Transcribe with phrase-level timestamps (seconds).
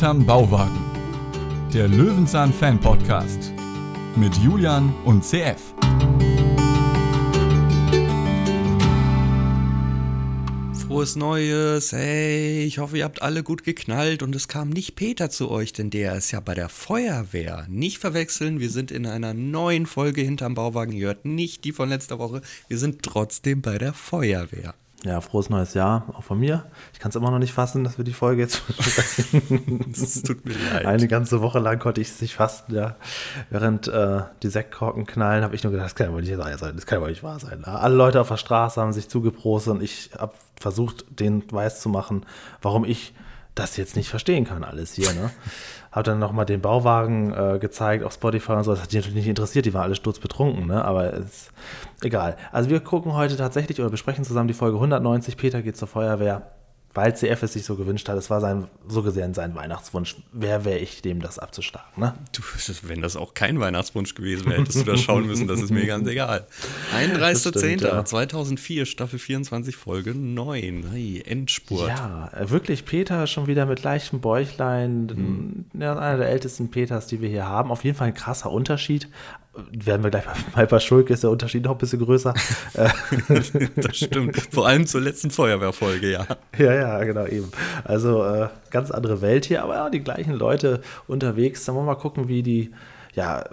[0.00, 0.80] Hinterm Bauwagen.
[1.74, 3.52] Der Löwenzahn Fan Podcast
[4.16, 5.74] mit Julian und CF.
[10.72, 15.28] Frohes Neues, hey, ich hoffe, ihr habt alle gut geknallt und es kam nicht Peter
[15.28, 17.66] zu euch, denn der ist ja bei der Feuerwehr.
[17.68, 21.90] Nicht verwechseln, wir sind in einer neuen Folge hinterm Bauwagen, ihr hört nicht die von
[21.90, 24.74] letzter Woche, wir sind trotzdem bei der Feuerwehr.
[25.04, 26.64] Ja, frohes neues Jahr, auch von mir.
[26.92, 28.62] Ich kann es immer noch nicht fassen, dass wir die Folge jetzt.
[29.92, 30.86] Es tut mir leid.
[30.86, 32.96] Eine ganze Woche lang konnte ich es nicht fassen, ja.
[33.48, 36.76] Während äh, die Sektkorken knallen, habe ich nur gedacht, das kann ja wohl nicht sein,
[36.76, 37.64] das kann ja wohl nicht wahr sein.
[37.64, 41.88] Alle Leute auf der Straße haben sich zugeprostet und ich habe versucht, denen weiß zu
[41.88, 42.26] machen,
[42.60, 43.14] warum ich
[43.54, 45.12] das jetzt nicht verstehen kann, alles hier.
[45.12, 45.30] Ne?
[45.92, 48.72] Habe dann nochmal den Bauwagen äh, gezeigt auf Spotify und so.
[48.72, 50.84] Das hat die natürlich nicht interessiert, die waren alle sturzbetrunken, ne?
[50.84, 51.50] aber ist
[52.02, 52.36] egal.
[52.52, 55.36] Also wir gucken heute tatsächlich oder besprechen zusammen die Folge 190.
[55.36, 56.59] Peter geht zur Feuerwehr
[56.92, 58.18] weil CF es sich so gewünscht hat.
[58.18, 60.16] Es war sein, so gesehen sein Weihnachtswunsch.
[60.32, 61.88] Wer wäre ich, dem das abzuschlagen?
[61.96, 62.14] Ne?
[62.32, 62.42] Du,
[62.82, 65.46] wenn das auch kein Weihnachtswunsch gewesen wäre, hättest du das schauen müssen.
[65.46, 66.46] Das ist mir ganz egal.
[66.96, 68.86] 31.10.2004, ja.
[68.86, 70.90] Staffel 24, Folge 9.
[70.90, 71.88] Hey, Endspurt.
[71.88, 75.06] Ja, wirklich Peter schon wieder mit leichtem Bäuchlein.
[75.74, 75.80] Mhm.
[75.80, 77.70] Ja, einer der ältesten Peters, die wir hier haben.
[77.70, 79.08] Auf jeden Fall ein krasser Unterschied
[79.54, 82.34] werden wir gleich mal bei Schulke, ist der Unterschied noch ein bisschen größer.
[83.76, 84.36] das stimmt.
[84.52, 86.26] Vor allem zur letzten Feuerwehrfolge, ja.
[86.56, 87.50] Ja, ja, genau, eben.
[87.84, 91.64] Also äh, ganz andere Welt hier, aber ja, die gleichen Leute unterwegs.
[91.64, 92.70] Dann wollen wir mal gucken, wie die,
[93.14, 93.44] ja,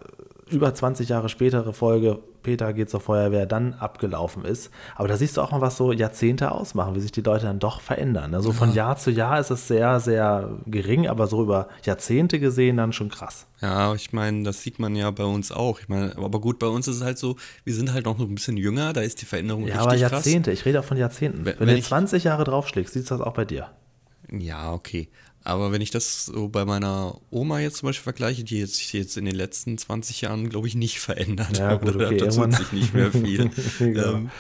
[0.50, 4.72] über 20 Jahre spätere Folge Peter geht zur Feuerwehr dann abgelaufen ist.
[4.96, 7.60] Aber da siehst du auch mal, was so Jahrzehnte ausmachen, wie sich die Leute dann
[7.60, 8.34] doch verändern.
[8.34, 12.78] Also von Jahr zu Jahr ist es sehr, sehr gering, aber so über Jahrzehnte gesehen
[12.78, 13.48] dann schon krass.
[13.62, 15.82] Ja, ich meine, das sieht man ja bei uns auch.
[15.82, 18.34] Ich meine, aber gut, bei uns ist es halt so, wir sind halt noch ein
[18.34, 20.00] bisschen jünger, da ist die Veränderung ja, richtig krass.
[20.00, 20.60] Ja, aber Jahrzehnte, krass.
[20.60, 21.44] ich rede auch von Jahrzehnten.
[21.44, 23.72] Wenn, wenn, wenn du 20 Jahre draufschlägst, siehst du das auch bei dir.
[24.32, 25.10] Ja, okay.
[25.48, 28.92] Aber wenn ich das so bei meiner Oma jetzt zum Beispiel vergleiche, die jetzt, sich
[28.92, 32.54] jetzt in den letzten 20 Jahren, glaube ich, nicht verändert ja, gut, okay, da tut
[32.54, 33.50] sich nicht mehr viel.
[33.80, 34.14] genau.
[34.16, 34.32] ähm,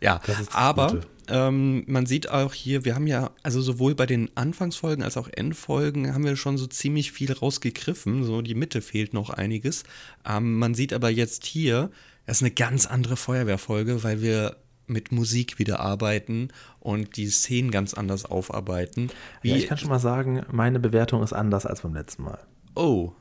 [0.00, 0.20] ja,
[0.52, 5.16] aber ähm, man sieht auch hier, wir haben ja, also sowohl bei den Anfangsfolgen als
[5.16, 8.22] auch Endfolgen haben wir schon so ziemlich viel rausgegriffen.
[8.22, 9.82] So die Mitte fehlt noch einiges.
[10.24, 11.90] Ähm, man sieht aber jetzt hier,
[12.26, 14.56] das ist eine ganz andere Feuerwehrfolge, weil wir
[14.90, 19.10] mit Musik wieder arbeiten und die Szenen ganz anders aufarbeiten.
[19.42, 22.38] Wie ja, ich kann schon mal sagen, meine Bewertung ist anders als beim letzten Mal.
[22.74, 23.12] Oh.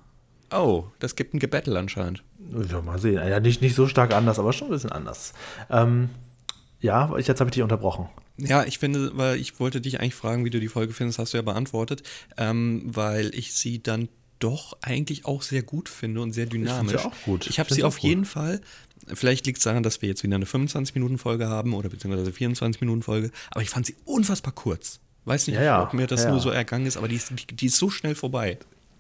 [0.51, 2.23] Oh, das gibt ein Gebettel anscheinend.
[2.69, 3.15] Ja, mal sehen.
[3.15, 5.33] Ja, nicht, nicht so stark anders, aber schon ein bisschen anders.
[5.69, 6.09] Ähm,
[6.81, 8.09] ja, jetzt habe ich dich unterbrochen.
[8.37, 11.33] Ja, ich finde, weil ich wollte dich eigentlich fragen, wie du die Folge findest, hast
[11.33, 12.03] du ja beantwortet,
[12.37, 14.07] ähm, weil ich sie dann
[14.39, 16.93] doch eigentlich auch sehr gut finde und sehr dynamisch.
[16.93, 17.47] Ich, sie auch gut.
[17.47, 18.09] ich habe sie auf gut.
[18.09, 18.61] jeden Fall
[19.07, 23.61] Vielleicht liegt es daran, dass wir jetzt wieder eine 25-Minuten-Folge haben oder beziehungsweise 24-Minuten-Folge, aber
[23.61, 24.99] ich fand sie unfassbar kurz.
[25.25, 25.83] Weiß nicht, ja, ja.
[25.83, 27.89] ob mir das ja, nur so ergangen ist, aber die ist, die, die ist so
[27.89, 28.57] schnell vorbei.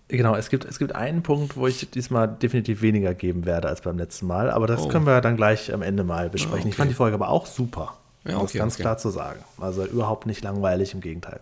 [0.09, 3.81] Genau, es gibt, es gibt einen Punkt, wo ich diesmal definitiv weniger geben werde als
[3.81, 4.87] beim letzten Mal, aber das oh.
[4.87, 6.61] können wir dann gleich am Ende mal besprechen.
[6.61, 6.69] Okay.
[6.69, 7.97] Ich fand die Folge aber auch super.
[8.25, 8.81] Ja, okay, um das ganz okay.
[8.83, 9.39] klar zu sagen.
[9.59, 11.39] Also überhaupt nicht langweilig, im Gegenteil.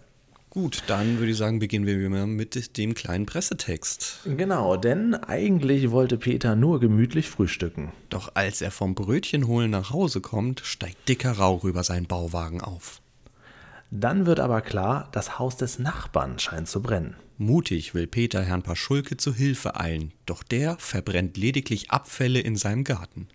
[0.58, 4.22] Gut, dann würde ich sagen, beginnen wir mal mit dem kleinen Pressetext.
[4.26, 7.92] Genau, denn eigentlich wollte Peter nur gemütlich frühstücken.
[8.10, 13.02] Doch als er vom Brötchenholen nach Hause kommt, steigt dicker Rauch über seinen Bauwagen auf.
[13.92, 17.16] Dann wird aber klar, das Haus des Nachbarn scheint zu brennen.
[17.38, 22.84] Mutig will Peter Herrn Paschulke zu Hilfe eilen, doch der verbrennt lediglich Abfälle in seinem
[22.84, 23.28] Garten.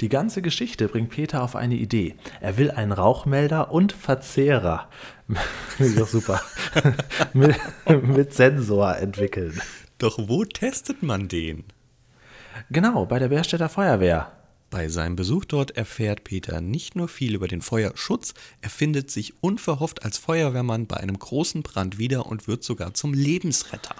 [0.00, 2.16] Die ganze Geschichte bringt Peter auf eine Idee.
[2.40, 4.88] Er will einen Rauchmelder und Verzehrer,
[5.78, 6.40] ist doch super,
[7.32, 7.56] mit,
[8.02, 9.60] mit Sensor entwickeln.
[9.98, 11.64] Doch wo testet man den?
[12.70, 14.32] Genau, bei der Bärstädter Feuerwehr.
[14.72, 18.32] Bei seinem Besuch dort erfährt Peter nicht nur viel über den Feuerschutz,
[18.62, 23.12] er findet sich unverhofft als Feuerwehrmann bei einem großen Brand wieder und wird sogar zum
[23.12, 23.94] Lebensretter.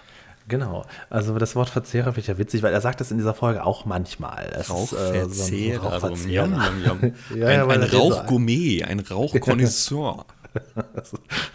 [0.52, 3.32] Genau, also das Wort Verzehrer finde ich ja witzig, weil er sagt das in dieser
[3.32, 4.52] Folge auch manchmal.
[4.54, 6.32] Es Rauchverzehrer, ist, äh, so ein Rauchverzehrer.
[7.34, 10.26] Ja, ein, ein Rauchgourmet, ein Rauchkonnoisseur.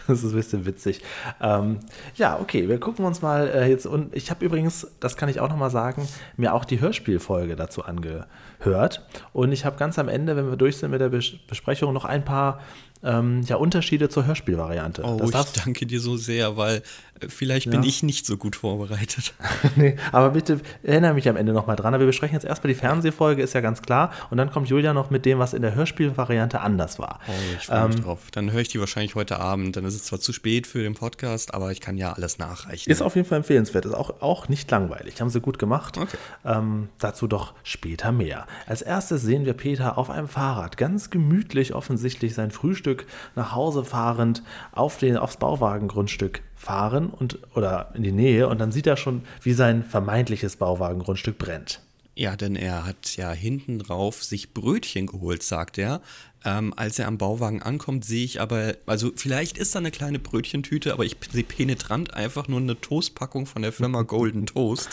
[0.08, 1.00] das ist ein bisschen witzig.
[1.40, 1.78] Ähm,
[2.16, 3.86] ja, okay, wir gucken uns mal äh, jetzt.
[3.86, 7.84] Und ich habe übrigens, das kann ich auch nochmal sagen, mir auch die Hörspielfolge dazu
[7.84, 9.06] angehört.
[9.32, 12.04] Und ich habe ganz am Ende, wenn wir durch sind mit der Bes Besprechung, noch
[12.04, 12.58] ein paar
[13.02, 15.02] ähm, ja, Unterschiede zur Hörspielvariante.
[15.04, 16.82] Oh, das ich danke dir so sehr, weil
[17.28, 17.72] vielleicht ja.
[17.72, 19.34] bin ich nicht so gut vorbereitet.
[19.76, 21.94] nee, aber bitte erinnere mich am Ende nochmal dran.
[21.94, 24.12] Aber wir besprechen jetzt erstmal die Fernsehfolge, ist ja ganz klar.
[24.30, 27.20] Und dann kommt Julia noch mit dem, was in der Hörspielvariante anders war.
[27.26, 28.20] Oh, ich freue mich ähm, drauf.
[28.32, 29.76] Dann höre ich die wahrscheinlich heute Abend.
[29.76, 32.90] Dann ist es zwar zu spät für den Podcast, aber ich kann ja alles nachreichen.
[32.90, 33.84] Ist auf jeden Fall empfehlenswert.
[33.84, 35.20] Ist auch, auch nicht langweilig.
[35.20, 35.98] Haben sie gut gemacht.
[35.98, 36.16] Okay.
[36.44, 38.46] Ähm, dazu doch später mehr.
[38.66, 43.84] Als erstes sehen wir Peter auf einem Fahrrad, ganz gemütlich offensichtlich sein Frühstück nach Hause
[43.84, 44.42] fahrend
[44.72, 49.22] auf den, aufs Bauwagengrundstück fahren und oder in die Nähe und dann sieht er schon,
[49.42, 51.80] wie sein vermeintliches Bauwagengrundstück brennt.
[52.14, 56.00] Ja, denn er hat ja hinten drauf sich Brötchen geholt, sagt er.
[56.44, 60.18] Ähm, als er am Bauwagen ankommt, sehe ich aber, also vielleicht ist da eine kleine
[60.18, 64.88] Brötchentüte, aber ich sehe penetrant einfach nur eine Toastpackung von der Firma Golden Toast.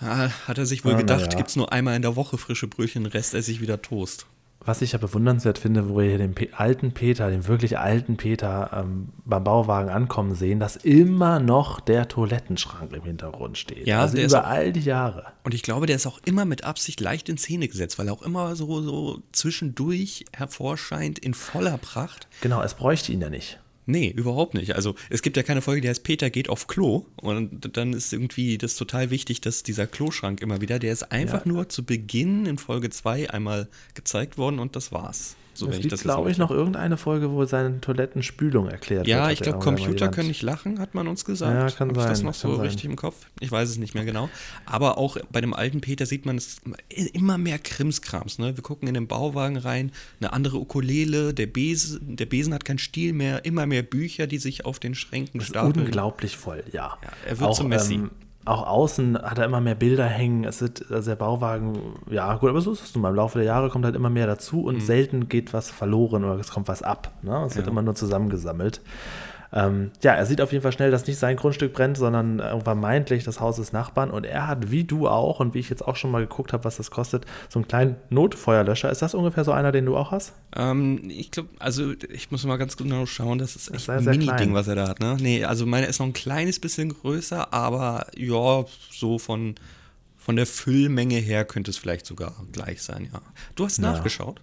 [0.00, 1.38] Da hat er sich wohl Ah, gedacht, ja.
[1.38, 4.26] gibt es nur einmal in der Woche frische Brötchen, Rest esse ich wieder Toast.
[4.64, 8.70] Was ich ja bewundernswert finde, wo wir hier den alten Peter, den wirklich alten Peter
[8.72, 13.86] ähm, beim Bauwagen ankommen sehen, dass immer noch der Toilettenschrank im Hintergrund steht.
[13.86, 15.26] Ja, also über all die Jahre.
[15.42, 18.14] Und ich glaube, der ist auch immer mit Absicht leicht in Szene gesetzt, weil er
[18.14, 22.28] auch immer so, so zwischendurch hervorscheint in voller Pracht.
[22.40, 23.58] Genau, es bräuchte ihn ja nicht.
[23.86, 24.74] Nee, überhaupt nicht.
[24.74, 28.12] Also es gibt ja keine Folge, die heißt Peter geht auf Klo und dann ist
[28.12, 31.52] irgendwie das total wichtig, dass dieser Kloschrank immer wieder, der ist einfach Ja.
[31.52, 35.36] nur zu Beginn in Folge 2 einmal gezeigt worden und das war's.
[35.54, 39.32] So, es ich gibt, glaube ich, noch irgendeine Folge, wo seine Toilettenspülung erklärt Ja, wird.
[39.34, 41.54] ich hat er glaube, Computer können nicht lachen, hat man uns gesagt.
[41.54, 42.60] Ja, kann Hab ich das sein, noch so sein.
[42.66, 43.26] richtig im Kopf?
[43.40, 44.28] Ich weiß es nicht mehr genau.
[44.66, 46.56] Aber auch bei dem alten Peter sieht man es
[47.12, 48.38] immer mehr Krimskrams.
[48.38, 48.56] Ne?
[48.56, 52.78] Wir gucken in den Bauwagen rein, eine andere Ukulele, der Besen, der Besen hat keinen
[52.78, 55.86] Stiel mehr, immer mehr Bücher, die sich auf den Schränken stapeln.
[55.86, 56.98] unglaublich voll, ja.
[57.02, 57.94] Ja, er wird zu Messi.
[57.94, 58.10] Ähm,
[58.46, 60.44] auch außen hat er immer mehr Bilder hängen.
[60.44, 61.78] Es wird, also der Bauwagen,
[62.10, 63.08] ja gut, aber so ist es nun mal.
[63.10, 64.64] Im Laufe der Jahre kommt halt immer mehr dazu Mhm.
[64.64, 67.12] und selten geht was verloren oder es kommt was ab.
[67.22, 67.44] Ne?
[67.46, 68.80] Es wird immer nur zusammengesammelt.
[69.52, 73.24] Ähm, ja, er sieht auf jeden Fall schnell, dass nicht sein Grundstück brennt, sondern vermeintlich
[73.24, 74.10] das Haus des Nachbarn.
[74.10, 76.64] Und er hat, wie du auch, und wie ich jetzt auch schon mal geguckt habe,
[76.64, 78.90] was das kostet, so einen kleinen Notfeuerlöscher.
[78.90, 80.32] Ist das ungefähr so einer, den du auch hast?
[80.56, 84.54] Ähm, ich glaube, also ich muss mal ganz genau schauen, das ist echt ein Mini-Ding,
[84.54, 85.00] was er da hat.
[85.00, 85.16] Ne?
[85.20, 89.54] Nee, also meine ist noch ein kleines bisschen größer, aber ja, so von,
[90.16, 93.20] von der Füllmenge her könnte es vielleicht sogar gleich sein, ja.
[93.54, 93.92] Du hast Ja.
[93.92, 94.40] nachgeschaut?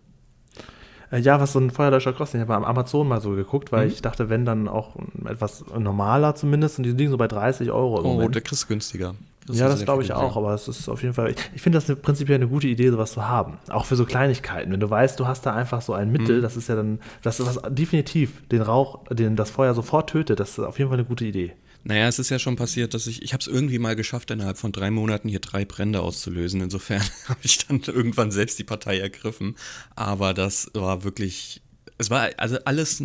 [1.12, 2.42] Äh, Ja, was so ein Feuerlöscher kostet.
[2.42, 3.76] Ich habe am Amazon mal so geguckt, Mhm.
[3.76, 6.78] weil ich dachte, wenn dann auch etwas normaler zumindest.
[6.80, 9.16] Und die liegen so bei 30 Euro im Oh, der kriegst du günstiger.
[9.46, 11.78] Kriegst Ja, das glaube ich auch, aber es ist auf jeden Fall, ich, ich finde
[11.78, 13.58] das eine, prinzipiell eine gute Idee, sowas zu haben.
[13.70, 14.72] Auch für so Kleinigkeiten.
[14.72, 16.42] Wenn du weißt, du hast da einfach so ein Mittel, Mhm.
[16.44, 20.40] das ist ja dann, das ist was definitiv den Rauch, den das Feuer sofort tötet,
[20.40, 21.54] das ist auf jeden Fall eine gute Idee.
[21.84, 24.58] Naja, es ist ja schon passiert, dass ich, ich habe es irgendwie mal geschafft, innerhalb
[24.58, 26.62] von drei Monaten hier drei Brände auszulösen.
[26.62, 29.56] Insofern habe ich dann irgendwann selbst die Partei ergriffen.
[29.96, 31.62] Aber das war wirklich,
[31.98, 33.02] es war also alles,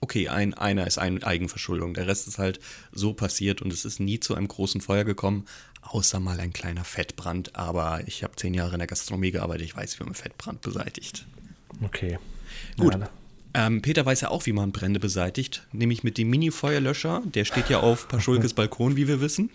[0.00, 1.94] okay, ein, einer ist ein Eigenverschuldung.
[1.94, 2.60] Der Rest ist halt
[2.92, 5.46] so passiert und es ist nie zu einem großen Feuer gekommen,
[5.82, 7.56] außer mal ein kleiner Fettbrand.
[7.56, 11.26] Aber ich habe zehn Jahre in der Gastronomie gearbeitet, ich weiß, wie man Fettbrand beseitigt.
[11.82, 12.18] Okay.
[12.78, 12.94] Gut.
[12.94, 13.10] Ja?
[13.54, 17.22] Ähm, Peter weiß ja auch, wie man Brände beseitigt, nämlich mit dem Mini-Feuerlöscher.
[17.26, 19.50] Der steht ja auf Paschulkes Balkon, wie wir wissen.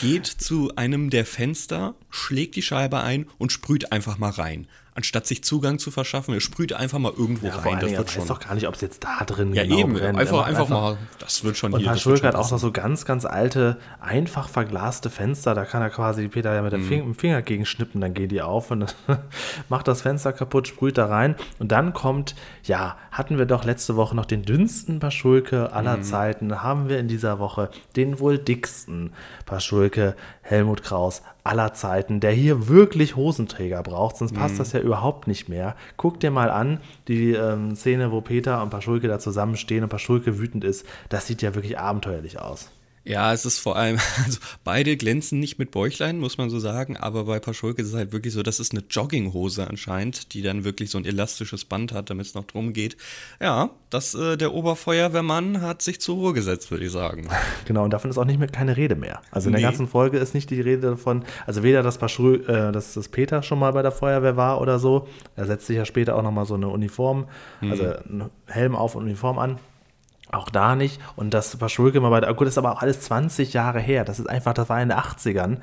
[0.00, 4.66] Geht zu einem der Fenster, schlägt die Scheibe ein und sprüht einfach mal rein.
[4.96, 7.78] Anstatt sich Zugang zu verschaffen, er sprüht einfach mal irgendwo Ja, rein.
[7.80, 8.22] Das wird schon.
[8.22, 9.92] weiß doch gar nicht, ob es jetzt da drin Ja, genau eben.
[9.92, 10.18] brennt.
[10.18, 11.90] Einfach, macht einfach mal, das wird schon Und hier.
[11.90, 15.54] Paschulke wird hat auch noch so ganz, ganz alte, einfach verglaste Fenster.
[15.54, 16.88] Da kann er quasi Peter ja mit Mhm.
[16.88, 18.96] dem Finger, gegen schnippen, dann gehen die auf und
[19.68, 21.36] macht das Fenster kaputt, sprüht da rein.
[21.58, 22.34] Und dann kommt,
[22.64, 26.62] ja, hatten wir doch letzte Woche noch den dünnsten Paschulke aller Zeiten.
[26.62, 29.12] Haben wir in dieser Woche den wohl dicksten
[29.44, 30.16] Paschulke,
[30.48, 34.36] Helmut Kraus aller Zeiten, der hier wirklich Hosenträger braucht, sonst Mhm.
[34.38, 35.76] passt das ja überhaupt nicht mehr.
[35.96, 40.38] Guck dir mal an, die ähm, Szene, wo Peter und Paschulke da zusammenstehen und Paschulke
[40.38, 42.70] wütend ist, das sieht ja wirklich abenteuerlich aus.
[43.08, 46.96] Ja, es ist vor allem, also beide glänzen nicht mit Bäuchlein, muss man so sagen,
[46.96, 50.64] aber bei Paschulke ist es halt wirklich so, das ist eine Jogginghose anscheinend, die dann
[50.64, 52.96] wirklich so ein elastisches Band hat, damit es noch drum geht.
[53.40, 57.28] Ja, das, äh, der Oberfeuerwehrmann hat sich zur Ruhe gesetzt, würde ich sagen.
[57.66, 59.20] Genau, und davon ist auch nicht mehr keine Rede mehr.
[59.30, 59.60] Also in Nee.
[59.60, 63.08] der ganzen Folge ist nicht die Rede davon, also weder, dass, Paschul, äh, dass das
[63.08, 66.22] Peter schon mal bei der Feuerwehr war oder so, er setzt sich ja später auch
[66.22, 67.26] nochmal so eine Uniform,
[67.60, 69.58] also einen Helm auf und Uniform an.
[70.30, 71.00] Auch da nicht.
[71.14, 74.04] Und das Paschulke mal bei der, gut, das ist aber auch alles 20 Jahre her.
[74.04, 75.58] Das ist einfach, das war in den 80ern.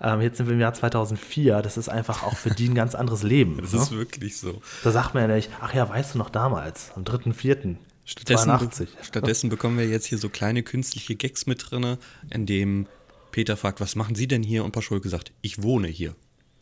[0.00, 1.62] Ähm, jetzt sind wir im Jahr 2004.
[1.62, 3.58] Das ist einfach auch für die ein ganz anderes Leben.
[3.60, 3.80] Das ne?
[3.80, 4.60] ist wirklich so.
[4.82, 7.76] Da sagt man ja nicht, ach ja, weißt du noch damals, am 3.4.
[8.04, 8.88] Stattdessen, 82.
[9.02, 11.98] stattdessen bekommen wir jetzt hier so kleine künstliche Gags mit drin,
[12.30, 12.86] in dem
[13.32, 14.64] Peter fragt, was machen Sie denn hier?
[14.64, 16.14] Und Paschulke sagt, ich wohne hier.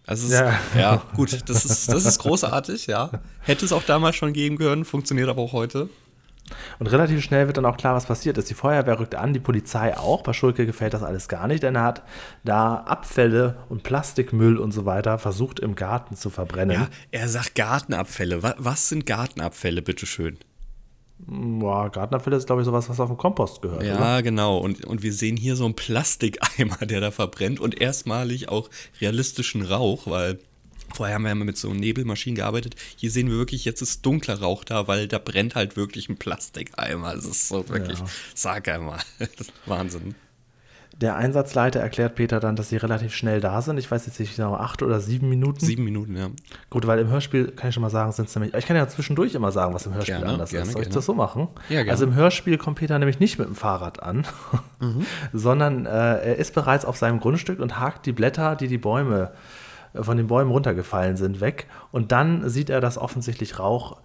[0.06, 0.58] Also ist, Ja.
[0.76, 1.02] ja.
[1.14, 3.22] gut, das ist, das ist großartig, ja.
[3.40, 5.88] Hätte es auch damals schon geben können, funktioniert aber auch heute.
[6.78, 8.48] Und relativ schnell wird dann auch klar, was passiert ist.
[8.50, 10.22] Die Feuerwehr rückt an, die Polizei auch.
[10.22, 12.02] Bei Schulke gefällt das alles gar nicht, denn er hat
[12.44, 16.76] da Abfälle und Plastikmüll und so weiter versucht im Garten zu verbrennen.
[16.76, 18.42] Ja, er sagt Gartenabfälle.
[18.42, 20.38] Wa- Was sind Gartenabfälle, bitteschön?
[21.18, 23.82] Boah, Gartenabfälle ist, glaube ich, sowas, was auf den Kompost gehört.
[23.82, 24.22] Ja, oder?
[24.22, 24.58] genau.
[24.58, 28.68] Und, und wir sehen hier so einen Plastikeimer, der da verbrennt und erstmalig auch
[29.00, 30.38] realistischen Rauch, weil
[30.96, 32.74] vorher haben wir ja mit so Nebelmaschinen gearbeitet.
[32.96, 36.16] Hier sehen wir wirklich, jetzt ist dunkler Rauch da, weil da brennt halt wirklich ein
[36.16, 37.14] Plastikeimer.
[37.14, 38.06] Das ist so wirklich, ja.
[38.34, 39.00] sag einmal,
[39.66, 40.14] Wahnsinn.
[40.98, 43.76] Der Einsatzleiter erklärt Peter dann, dass sie relativ schnell da sind.
[43.76, 45.62] Ich weiß jetzt nicht genau, acht oder sieben Minuten.
[45.62, 46.28] Sieben Minuten, ja.
[46.70, 48.54] Gut, weil im Hörspiel kann ich schon mal sagen, sind es nämlich.
[48.54, 50.72] Ich kann ja zwischendurch immer sagen, was im Hörspiel gerne, anders gerne, ist.
[50.72, 50.88] Soll gerne.
[50.88, 51.48] ich das so machen?
[51.68, 51.90] Ja, gerne.
[51.90, 54.26] Also im Hörspiel kommt Peter nämlich nicht mit dem Fahrrad an,
[54.80, 55.04] mhm.
[55.34, 59.32] sondern äh, er ist bereits auf seinem Grundstück und hakt die Blätter, die die Bäume
[59.34, 59.36] äh,
[60.02, 61.66] von den Bäumen runtergefallen sind, weg.
[61.92, 63.96] Und dann sieht er, dass offensichtlich Rauch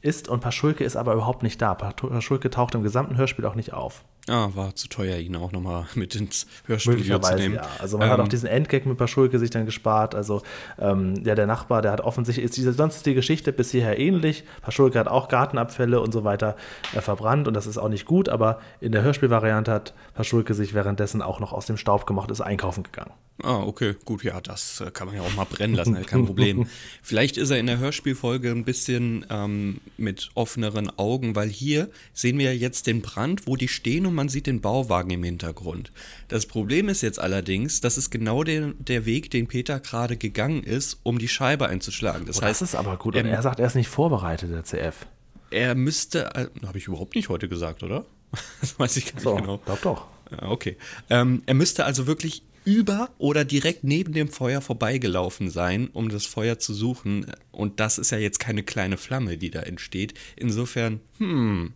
[0.00, 1.74] ist und Paschulke ist aber überhaupt nicht da.
[1.74, 4.04] Paschulke taucht im gesamten Hörspiel auch nicht auf.
[4.28, 7.54] Ah, war zu teuer, ihn auch nochmal mit ins Hörstudio zu nehmen.
[7.56, 7.66] Ja.
[7.78, 10.14] Also man ähm, hat auch diesen Endgag mit Paschulke sich dann gespart.
[10.14, 10.42] Also
[10.78, 13.98] ähm, ja, der Nachbar, der hat offensichtlich, ist diese, sonst ist die Geschichte bis hierher
[13.98, 14.44] ähnlich.
[14.62, 16.56] Paschulke hat auch Gartenabfälle und so weiter
[16.94, 20.74] äh, verbrannt und das ist auch nicht gut, aber in der Hörspielvariante hat Paschulke sich
[20.74, 23.12] währenddessen auch noch aus dem Staub gemacht, ist einkaufen gegangen.
[23.42, 26.66] Ah, okay, gut, ja, das äh, kann man ja auch mal brennen lassen, kein Problem.
[27.02, 32.38] Vielleicht ist er in der Hörspielfolge ein bisschen ähm, mit offeneren Augen, weil hier sehen
[32.38, 35.92] wir jetzt den Brand, wo die stehen und man sieht den Bauwagen im Hintergrund.
[36.28, 40.64] Das Problem ist jetzt allerdings, das ist genau der, der Weg, den Peter gerade gegangen
[40.64, 42.26] ist, um die Scheibe einzuschlagen.
[42.26, 43.14] Das, oh, heißt, das ist aber gut.
[43.14, 45.06] Ähm, er sagt, er ist nicht vorbereitet, der CF.
[45.50, 48.04] Er müsste, äh, habe ich überhaupt nicht heute gesagt, oder?
[48.60, 49.58] Das weiß ich gar nicht so, genau.
[49.58, 50.06] Glaub doch.
[50.42, 50.76] Okay.
[51.08, 56.26] Ähm, er müsste also wirklich über oder direkt neben dem Feuer vorbeigelaufen sein, um das
[56.26, 57.26] Feuer zu suchen.
[57.52, 60.14] Und das ist ja jetzt keine kleine Flamme, die da entsteht.
[60.34, 61.74] Insofern, hm,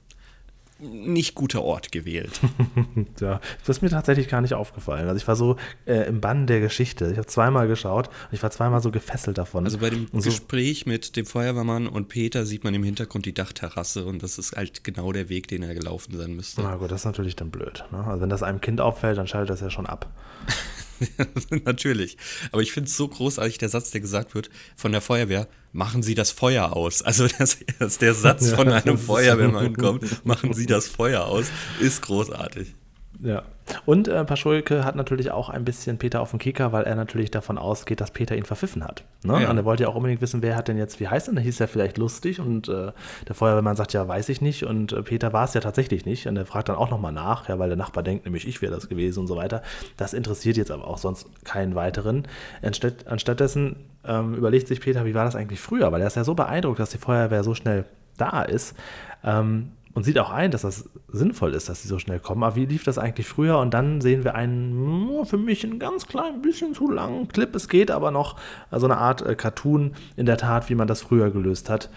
[0.81, 2.41] nicht guter Ort gewählt.
[3.21, 5.09] ja, das ist mir tatsächlich gar nicht aufgefallen.
[5.09, 5.57] Also ich war so
[5.87, 7.11] äh, im Bann der Geschichte.
[7.11, 9.65] Ich habe zweimal geschaut und ich war zweimal so gefesselt davon.
[9.65, 13.35] Also bei dem so Gespräch mit dem Feuerwehrmann und Peter sieht man im Hintergrund die
[13.35, 16.63] Dachterrasse und das ist halt genau der Weg, den er gelaufen sein müsste.
[16.63, 17.85] Na gut, das ist natürlich dann blöd.
[17.91, 18.05] Ne?
[18.05, 20.11] Also wenn das einem Kind auffällt, dann schaltet das ja schon ab.
[21.65, 22.17] Natürlich.
[22.53, 26.03] Aber ich finde es so großartig, der Satz, der gesagt wird von der Feuerwehr, machen
[26.03, 27.03] Sie das Feuer aus.
[27.03, 31.47] Also, dass, dass der Satz von einem Feuerwehrmann kommt, machen Sie das Feuer aus,
[31.81, 32.75] ist großartig.
[33.23, 33.43] Ja.
[33.87, 37.31] Und äh, Paschulke hat natürlich auch ein bisschen Peter auf dem Kicker, weil er natürlich
[37.31, 39.05] davon ausgeht, dass Peter ihn verpfiffen hat.
[39.23, 39.43] Ne?
[39.43, 39.51] Ja.
[39.51, 41.37] Und er wollte ja auch unbedingt wissen, wer hat denn jetzt, wie heißt denn?
[41.37, 42.93] Da hieß er vielleicht lustig und äh,
[43.29, 44.65] der Feuerwehrmann sagt, ja, weiß ich nicht.
[44.65, 46.27] Und äh, Peter war es ja tatsächlich nicht.
[46.27, 48.75] Und er fragt dann auch nochmal nach, ja, weil der Nachbar denkt, nämlich ich wäre
[48.75, 49.63] das gewesen und so weiter.
[49.97, 52.27] Das interessiert jetzt aber auch sonst keinen weiteren.
[52.63, 55.93] Anstatt, anstattdessen ähm, überlegt sich Peter, wie war das eigentlich früher?
[55.93, 57.85] Weil er ist ja so beeindruckt, dass die Feuerwehr so schnell
[58.17, 58.75] da ist.
[59.23, 62.45] Ähm, und sieht auch ein, dass das sinnvoll ist, dass sie so schnell kommen.
[62.45, 63.59] Aber wie lief das eigentlich früher?
[63.59, 67.55] Und dann sehen wir einen, für mich ein ganz klein bisschen zu langen Clip.
[67.55, 68.37] Es geht aber noch
[68.71, 71.91] so eine Art äh, Cartoon in der Tat, wie man das früher gelöst hat.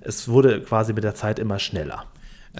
[0.00, 2.04] Es wurde quasi mit der Zeit immer schneller.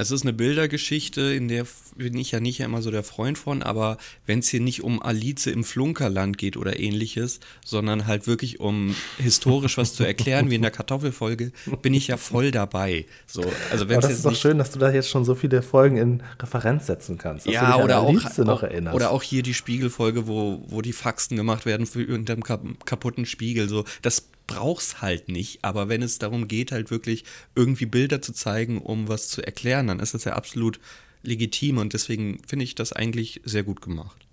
[0.01, 3.65] Es ist eine Bildergeschichte, in der bin ich ja nicht immer so der Freund von,
[3.65, 8.61] aber wenn es hier nicht um Alice im Flunkerland geht oder ähnliches, sondern halt wirklich
[8.61, 11.51] um historisch was zu erklären, wie in der Kartoffelfolge,
[11.83, 13.07] bin ich ja voll dabei.
[13.27, 15.97] So, also aber das ist doch schön, dass du da jetzt schon so viele Folgen
[15.97, 17.47] in Referenz setzen kannst.
[17.47, 18.95] ja, oder auch, noch erinnerst.
[18.95, 23.69] oder auch hier die Spiegelfolge, wo, wo die Faxen gemacht werden für irgendeinen kaputten Spiegel.
[23.69, 25.65] So, das brauch's halt nicht.
[25.65, 27.23] Aber wenn es darum geht, halt wirklich
[27.55, 30.81] irgendwie Bilder zu zeigen, um was zu erklären, dann ist das ja absolut
[31.23, 34.28] legitim und deswegen finde ich das eigentlich sehr gut gemacht.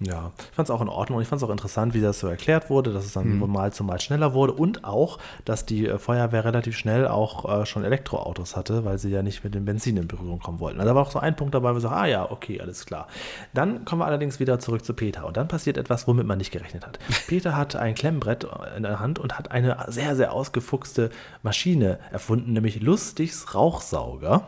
[0.00, 2.20] Ja, ich fand es auch in Ordnung und ich fand es auch interessant, wie das
[2.20, 3.50] so erklärt wurde, dass es dann mhm.
[3.50, 7.66] mal zu mal schneller wurde und auch, dass die äh, Feuerwehr relativ schnell auch äh,
[7.66, 10.78] schon Elektroautos hatte, weil sie ja nicht mit dem Benzin in Berührung kommen wollten.
[10.78, 12.86] Also da war auch so ein Punkt dabei, wo wir so, ah ja, okay, alles
[12.86, 13.08] klar.
[13.54, 16.52] Dann kommen wir allerdings wieder zurück zu Peter und dann passiert etwas, womit man nicht
[16.52, 17.00] gerechnet hat.
[17.26, 21.10] Peter hat ein Klemmbrett in der Hand und hat eine sehr, sehr ausgefuchste
[21.42, 24.46] Maschine erfunden, nämlich Lustigs Rauchsauger.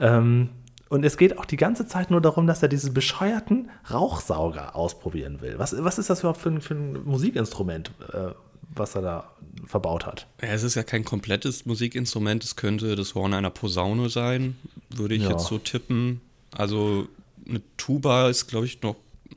[0.00, 0.48] Ähm,
[0.88, 5.40] und es geht auch die ganze Zeit nur darum, dass er diesen bescheuerten Rauchsauger ausprobieren
[5.40, 5.58] will.
[5.58, 8.28] Was, was ist das überhaupt für ein, für ein Musikinstrument, äh,
[8.74, 9.30] was er da
[9.66, 10.26] verbaut hat?
[10.40, 12.44] Ja, es ist ja kein komplettes Musikinstrument.
[12.44, 14.56] Es könnte das Horn einer Posaune sein,
[14.90, 15.30] würde ich ja.
[15.30, 16.20] jetzt so tippen.
[16.52, 17.08] Also
[17.48, 18.96] eine Tuba ist, glaube ich, noch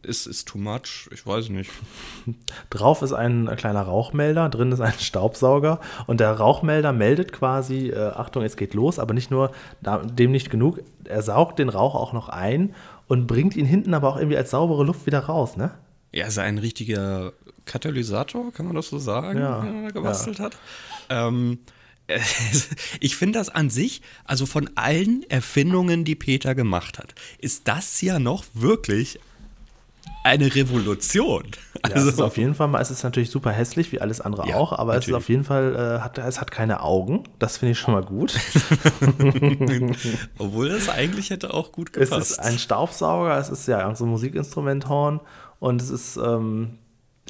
[0.09, 1.71] ist, ist too much, ich weiß nicht.
[2.69, 8.09] Drauf ist ein kleiner Rauchmelder, drin ist ein Staubsauger und der Rauchmelder meldet quasi, äh,
[8.09, 9.51] Achtung, es geht los, aber nicht nur
[9.81, 12.75] dem nicht genug, er saugt den Rauch auch noch ein
[13.07, 15.71] und bringt ihn hinten aber auch irgendwie als saubere Luft wieder raus, ne?
[16.11, 17.33] Ja, ist ein richtiger
[17.65, 20.45] Katalysator, kann man das so sagen, ja, den er gebastelt ja.
[20.45, 20.57] hat.
[21.09, 21.59] Ähm,
[22.99, 28.01] ich finde das an sich, also von allen Erfindungen, die Peter gemacht hat, ist das
[28.01, 29.19] ja noch wirklich
[30.23, 31.43] eine Revolution.
[31.81, 34.21] Also ja, es ist auf jeden Fall mal, es ist natürlich super hässlich, wie alles
[34.21, 35.03] andere ja, auch, aber natürlich.
[35.03, 37.23] es ist auf jeden Fall, äh, hat, es hat keine Augen.
[37.39, 38.33] Das finde ich schon mal gut.
[40.37, 42.13] Obwohl es eigentlich hätte auch gut gepasst.
[42.13, 45.21] Es ist ein Staubsauger, es ist ja so ein Musikinstrumenthorn
[45.59, 46.79] und es ist, ähm,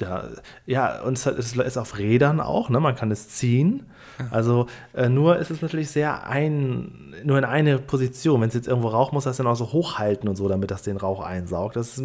[0.00, 0.24] ja,
[0.66, 2.80] ja, und es ist auf Rädern auch, ne?
[2.80, 3.86] Man kann es ziehen.
[4.30, 8.40] Also äh, nur ist es natürlich sehr ein, nur in eine Position.
[8.40, 10.82] Wenn es jetzt irgendwo raucht, muss das dann auch so hochhalten und so, damit das
[10.82, 11.76] den Rauch einsaugt.
[11.76, 12.04] Das ist,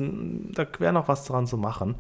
[0.54, 1.96] da wäre noch was dran zu machen.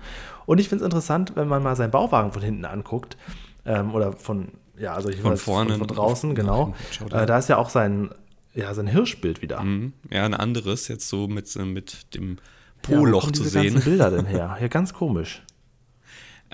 [0.45, 3.17] Und ich finde es interessant, wenn man mal seinen Bauwagen von hinten anguckt,
[3.65, 6.73] ähm, oder von, ja, also ich von vorne, von, von draußen, genau.
[7.11, 8.09] Äh, da ist ja auch sein,
[8.53, 9.61] ja, sein Hirschbild wieder.
[9.61, 9.93] Mhm.
[10.09, 12.37] Ja, ein anderes, jetzt so mit, mit dem
[12.81, 13.73] Po-Loch ja, zu sehen.
[13.73, 14.57] Ganzen Bilder denn her?
[14.59, 15.41] Ja, ganz komisch.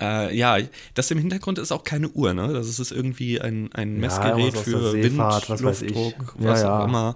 [0.02, 0.58] Äh, ja,
[0.96, 2.52] das im Hintergrund ist auch keine Uhr, ne?
[2.54, 6.88] Das ist irgendwie ein, ein Messgerät ja, für Seefahrt, Wind, was Luftdruck, was ja, auch
[6.88, 7.16] immer.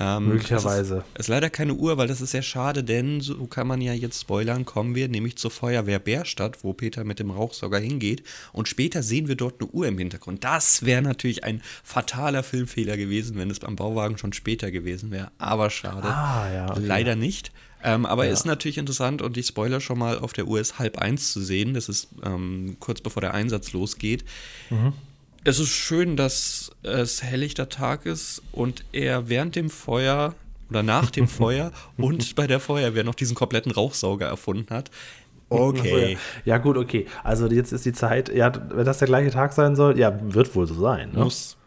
[0.00, 0.98] Ähm, Möglicherweise.
[0.98, 3.80] Es ist, ist, leider keine Uhr, weil das ist sehr schade, denn so kann man
[3.80, 8.22] ja jetzt spoilern, kommen wir nämlich zur Feuerwehr Bärstadt, wo Peter mit dem Rauchsauger hingeht
[8.52, 10.44] und später sehen wir dort eine Uhr im Hintergrund.
[10.44, 15.32] Das wäre natürlich ein fataler Filmfehler gewesen, wenn es beim Bauwagen schon später gewesen wäre,
[15.38, 16.06] aber schade.
[16.06, 16.80] Ah, ja, okay.
[16.80, 17.50] Leider nicht.
[17.82, 18.32] Ähm, aber ja.
[18.32, 21.74] ist natürlich interessant und ich spoiler schon mal, auf der ist halb eins zu sehen.
[21.74, 24.24] Das ist ähm, kurz bevor der Einsatz losgeht.
[24.70, 24.92] Mhm.
[25.44, 30.34] Es ist schön, dass es helllichter Tag ist und er während dem Feuer
[30.70, 34.90] oder nach dem Feuer und bei der Feuerwehr noch diesen kompletten Rauchsauger erfunden hat.
[35.50, 36.18] Okay.
[36.44, 36.58] ja.
[36.58, 37.06] gut, okay.
[37.24, 40.54] Also jetzt ist die Zeit, ja, wenn das der gleiche Tag sein soll, ja, wird
[40.54, 41.12] wohl so sein.
[41.12, 41.24] Ne?
[41.24, 41.57] Muss.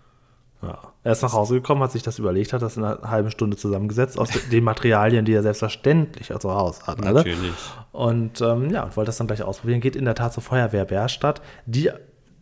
[0.61, 0.77] Ja.
[1.03, 3.57] Er ist nach Hause gekommen, hat sich das überlegt, hat das in einer halben Stunde
[3.57, 7.01] zusammengesetzt aus den Materialien, die er selbstverständlich also Haus hat.
[7.03, 7.13] Alle.
[7.15, 7.53] Natürlich.
[7.91, 9.81] Und ähm, ja, wollte das dann gleich ausprobieren.
[9.81, 11.89] Geht in der Tat zur Feuerwehr Bärstadt, die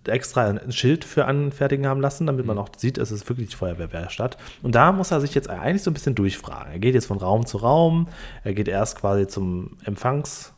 [0.05, 2.63] extra ein Schild für anfertigen haben lassen, damit man mhm.
[2.63, 4.37] auch sieht, es ist wirklich die Feuerwehr Bärstadt.
[4.63, 6.71] Und da muss er sich jetzt eigentlich so ein bisschen durchfragen.
[6.71, 8.07] Er geht jetzt von Raum zu Raum.
[8.43, 10.53] Er geht erst quasi zum Empfangs-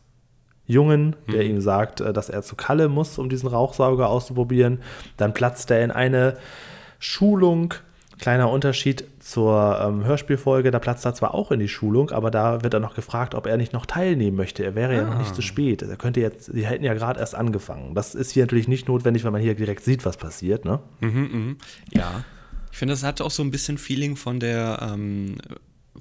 [0.64, 1.50] Jungen, der mhm.
[1.50, 4.80] ihm sagt, äh, dass er zu Kalle muss, um diesen Rauchsauger auszuprobieren.
[5.16, 6.36] Dann platzt er in eine
[7.02, 7.74] Schulung
[8.22, 12.62] Kleiner Unterschied zur ähm, Hörspielfolge, da platzt er zwar auch in die Schulung, aber da
[12.62, 14.64] wird er noch gefragt, ob er nicht noch teilnehmen möchte.
[14.64, 14.96] Er wäre ah.
[14.96, 15.44] ja noch nicht zu ah.
[15.44, 15.82] spät.
[15.82, 17.96] Er könnte jetzt, sie hätten ja gerade erst angefangen.
[17.96, 20.78] Das ist hier natürlich nicht notwendig, weil man hier direkt sieht, was passiert, ne?
[21.00, 21.54] Mhm, mh.
[21.90, 22.24] Ja.
[22.70, 25.38] Ich finde, das hat auch so ein bisschen Feeling von der ähm,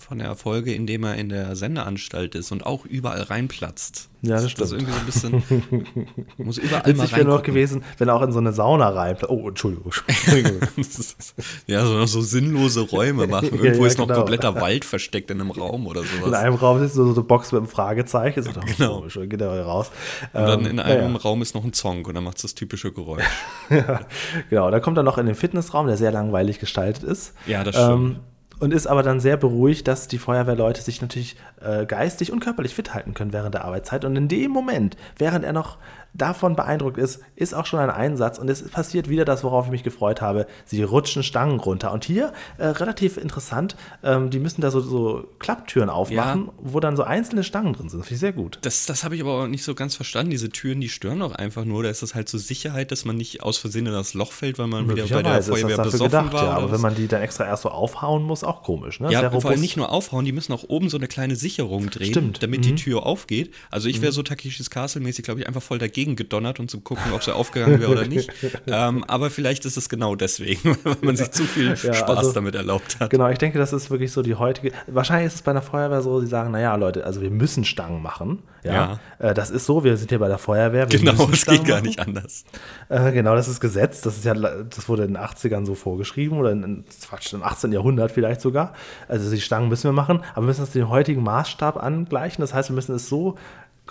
[0.01, 4.09] von der Folge, in dem er in der Sendeanstalt ist und auch überall reinplatzt.
[4.23, 4.61] Ja, das stimmt.
[4.61, 8.21] Also irgendwie so ein bisschen, muss überall Witzig mal wäre noch gewesen, wenn er auch
[8.21, 9.31] in so eine Sauna reinplatzt.
[9.31, 9.91] Oh, Entschuldigung.
[11.67, 13.49] ja, so, so sinnlose Räume machen.
[13.51, 14.19] Irgendwo ja, ja, ist noch genau.
[14.19, 16.27] kompletter Wald versteckt in einem Raum oder sowas.
[16.27, 18.43] In einem Raum ist so eine Box mit einem Fragezeichen.
[18.43, 18.99] So, genau.
[18.99, 19.91] Komisch, dann geht er raus.
[20.33, 22.43] Und dann in ähm, einem ja, Raum ist noch ein Zong und dann macht es
[22.43, 23.25] das typische Geräusch.
[23.69, 24.01] ja,
[24.49, 24.69] genau.
[24.69, 27.33] Dann kommt er noch in den Fitnessraum, der sehr langweilig gestaltet ist.
[27.47, 27.91] Ja, das stimmt.
[27.91, 28.19] Ähm,
[28.61, 32.75] und ist aber dann sehr beruhigt, dass die Feuerwehrleute sich natürlich äh, geistig und körperlich
[32.75, 34.05] fit halten können während der Arbeitszeit.
[34.05, 35.79] Und in dem Moment, während er noch
[36.13, 39.71] davon beeindruckt ist, ist auch schon ein Einsatz und es passiert wieder das, worauf ich
[39.71, 40.47] mich gefreut habe.
[40.65, 41.91] Sie rutschen Stangen runter.
[41.91, 46.53] Und hier äh, relativ interessant, ähm, die müssen da so, so Klapptüren aufmachen, ja.
[46.57, 47.99] wo dann so einzelne Stangen drin sind.
[47.99, 48.59] Das finde ich sehr gut.
[48.61, 50.31] Das, das habe ich aber auch nicht so ganz verstanden.
[50.31, 51.83] Diese Türen, die stören doch einfach nur.
[51.83, 54.31] Da ist das halt zur so Sicherheit, dass man nicht aus Versehen in das Loch
[54.31, 56.43] fällt, weil man wieder bei der Feuerwehr besoffen gedacht, war.
[56.43, 58.99] Ja, aber wenn man die dann extra erst so aufhauen muss, auch komisch.
[58.99, 59.11] Ne?
[59.11, 62.11] Ja, vor allem nicht nur aufhauen, die müssen auch oben so eine kleine Sicherung drehen,
[62.11, 62.43] Stimmt.
[62.43, 62.63] damit mhm.
[62.63, 63.53] die Tür aufgeht.
[63.69, 64.15] Also ich wäre mhm.
[64.15, 67.79] so Takeshis Castle-mäßig, glaube ich, einfach voll dagegen gedonnert und so gucken, ob sie aufgegangen
[67.79, 68.31] wäre oder nicht.
[68.67, 72.31] ähm, aber vielleicht ist es genau deswegen, weil man sich zu viel ja, Spaß also,
[72.33, 73.09] damit erlaubt hat.
[73.09, 74.71] Genau, ich denke, das ist wirklich so die heutige.
[74.87, 78.01] Wahrscheinlich ist es bei einer Feuerwehr so, sie sagen, naja, Leute, also wir müssen Stangen
[78.01, 78.39] machen.
[78.63, 78.99] Ja.
[79.19, 79.29] ja.
[79.29, 80.85] Äh, das ist so, wir sind hier bei der Feuerwehr.
[80.85, 82.45] genau, es geht gar nicht anders.
[82.89, 84.01] Äh, genau, das ist Gesetz.
[84.01, 87.71] Das ist ja, das wurde in den 80ern so vorgeschrieben oder in, Quatsch, im 18.
[87.71, 88.73] Jahrhundert vielleicht sogar.
[89.07, 92.41] Also die Stangen müssen wir machen, aber wir müssen das dem heutigen Maßstab angleichen.
[92.41, 93.37] Das heißt, wir müssen es so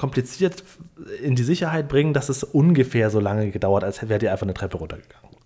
[0.01, 0.65] kompliziert
[1.23, 4.55] in die Sicherheit bringen, dass es ungefähr so lange gedauert, als wäre die einfach eine
[4.55, 5.37] Treppe runtergegangen.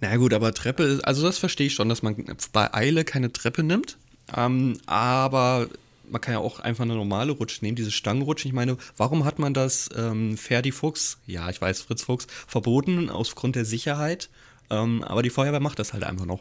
[0.00, 2.14] Na gut, aber Treppe, also das verstehe ich schon, dass man
[2.52, 3.96] bei Eile keine Treppe nimmt.
[4.36, 5.68] Ähm, aber
[6.10, 8.46] man kann ja auch einfach eine normale Rutsche nehmen, diese Stangenrutsche.
[8.46, 13.08] Ich meine, warum hat man das ähm, Ferdi Fuchs, ja, ich weiß, Fritz Fuchs, verboten
[13.08, 14.28] aufgrund der Sicherheit?
[14.68, 16.40] Ähm, aber die Feuerwehr macht das halt einfach noch.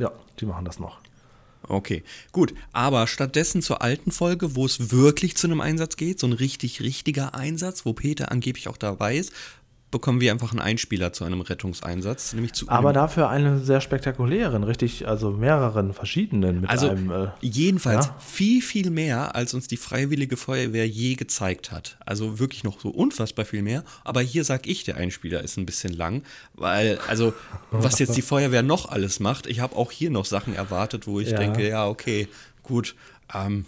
[0.00, 0.98] Ja, die machen das noch.
[1.68, 2.02] Okay,
[2.32, 2.54] gut.
[2.72, 6.80] Aber stattdessen zur alten Folge, wo es wirklich zu einem Einsatz geht, so ein richtig,
[6.80, 9.32] richtiger Einsatz, wo Peter angeblich auch dabei ist,
[9.90, 14.62] bekommen wir einfach einen Einspieler zu einem Rettungseinsatz, nämlich zu Aber dafür einen sehr spektakulären,
[14.62, 17.10] richtig, also mehreren verschiedenen mit also einem.
[17.10, 18.16] Äh, jedenfalls ja?
[18.18, 21.96] viel, viel mehr, als uns die Freiwillige Feuerwehr je gezeigt hat.
[22.04, 23.82] Also wirklich noch so unfassbar viel mehr.
[24.04, 26.22] Aber hier sag ich, der Einspieler ist ein bisschen lang,
[26.54, 27.32] weil, also,
[27.70, 31.20] was jetzt die Feuerwehr noch alles macht, ich habe auch hier noch Sachen erwartet, wo
[31.20, 31.38] ich ja.
[31.38, 32.28] denke, ja, okay,
[32.62, 32.94] gut,
[33.34, 33.64] ähm,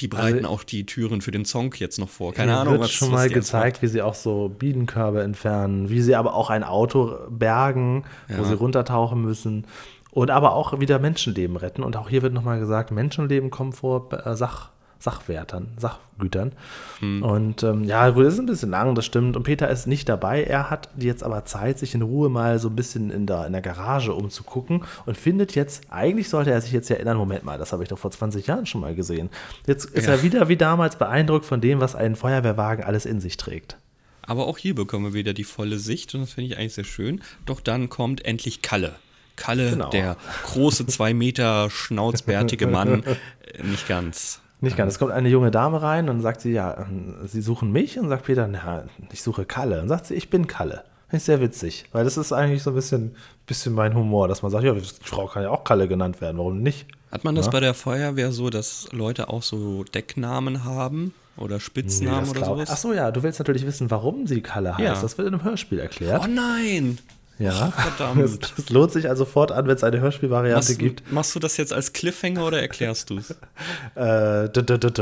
[0.00, 2.32] die bereiten also, auch die Türen für den Song jetzt noch vor.
[2.32, 6.14] Keine Ahnung, wird was schon mal gezeigt, wie sie auch so Bienenkörbe entfernen, wie sie
[6.14, 8.38] aber auch ein Auto bergen, ja.
[8.38, 9.66] wo sie runtertauchen müssen
[10.10, 11.82] und aber auch wieder Menschenleben retten.
[11.82, 16.52] Und auch hier wird nochmal gesagt, Menschenleben kommen vor äh, Sach Sachwertern, Sachgütern.
[16.98, 17.22] Hm.
[17.22, 19.36] Und ähm, ja, gut, das ist ein bisschen lang, das stimmt.
[19.36, 20.42] Und Peter ist nicht dabei.
[20.42, 23.52] Er hat jetzt aber Zeit, sich in Ruhe mal so ein bisschen in der, in
[23.52, 27.72] der Garage umzugucken und findet jetzt, eigentlich sollte er sich jetzt erinnern, Moment mal, das
[27.72, 29.30] habe ich doch vor 20 Jahren schon mal gesehen.
[29.66, 30.14] Jetzt ist ja.
[30.14, 33.76] er wieder wie damals beeindruckt von dem, was ein Feuerwehrwagen alles in sich trägt.
[34.22, 36.84] Aber auch hier bekommen wir wieder die volle Sicht und das finde ich eigentlich sehr
[36.84, 37.22] schön.
[37.46, 38.96] Doch dann kommt endlich Kalle.
[39.36, 39.90] Kalle, genau.
[39.90, 43.04] der große, zwei Meter schnauzbärtige Mann,
[43.62, 44.40] nicht ganz.
[44.60, 44.94] Nicht ganz.
[44.94, 46.86] Es kommt eine junge Dame rein und sagt sie, ja,
[47.26, 49.80] sie suchen mich und sagt Peter, na, ich suche Kalle.
[49.82, 50.84] Und sagt sie, ich bin Kalle.
[51.08, 53.16] Finde ich sehr witzig, weil das ist eigentlich so ein bisschen,
[53.46, 56.36] bisschen mein Humor, dass man sagt, ja, die Frau kann ja auch Kalle genannt werden,
[56.36, 56.86] warum nicht?
[57.10, 57.52] Hat man das ja?
[57.52, 62.68] bei der Feuerwehr so, dass Leute auch so Decknamen haben oder Spitznamen nee, oder sowas?
[62.70, 64.84] Ach so, ja, du willst natürlich wissen, warum sie Kalle heißt.
[64.84, 65.00] Ja.
[65.00, 66.22] Das wird in einem Hörspiel erklärt.
[66.22, 66.98] Oh nein!
[67.38, 68.52] Ja, verdammt.
[68.58, 71.12] Es lohnt sich also fortan, wenn es eine Hörspielvariante gibt.
[71.12, 73.30] Machst du das jetzt als Cliffhanger oder erklärst du es?
[73.94, 74.48] äh,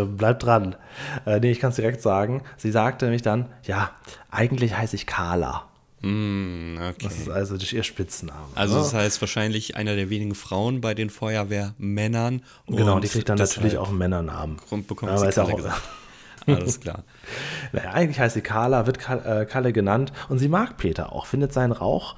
[0.07, 0.77] bleib dran.
[1.25, 2.43] Äh, nee, ich kann es direkt sagen.
[2.57, 3.91] Sie sagte nämlich dann, ja,
[4.31, 5.67] eigentlich heiße ich Carla.
[6.03, 6.95] Mm, okay.
[7.03, 8.47] Das ist also ihr Spitzname.
[8.55, 8.81] Also ne?
[8.83, 12.43] das heißt wahrscheinlich einer der wenigen Frauen bei den Feuerwehrmännern.
[12.69, 14.59] Genau, die kriegt dann natürlich auch einen Männernamen.
[14.59, 15.81] Grund bekommt ja, sie auch, gesagt.
[16.47, 17.05] Alles klar.
[17.73, 21.53] naja, eigentlich heißt sie Carla, wird äh, Kalle genannt und sie mag Peter auch, findet
[21.53, 22.17] seinen Rauch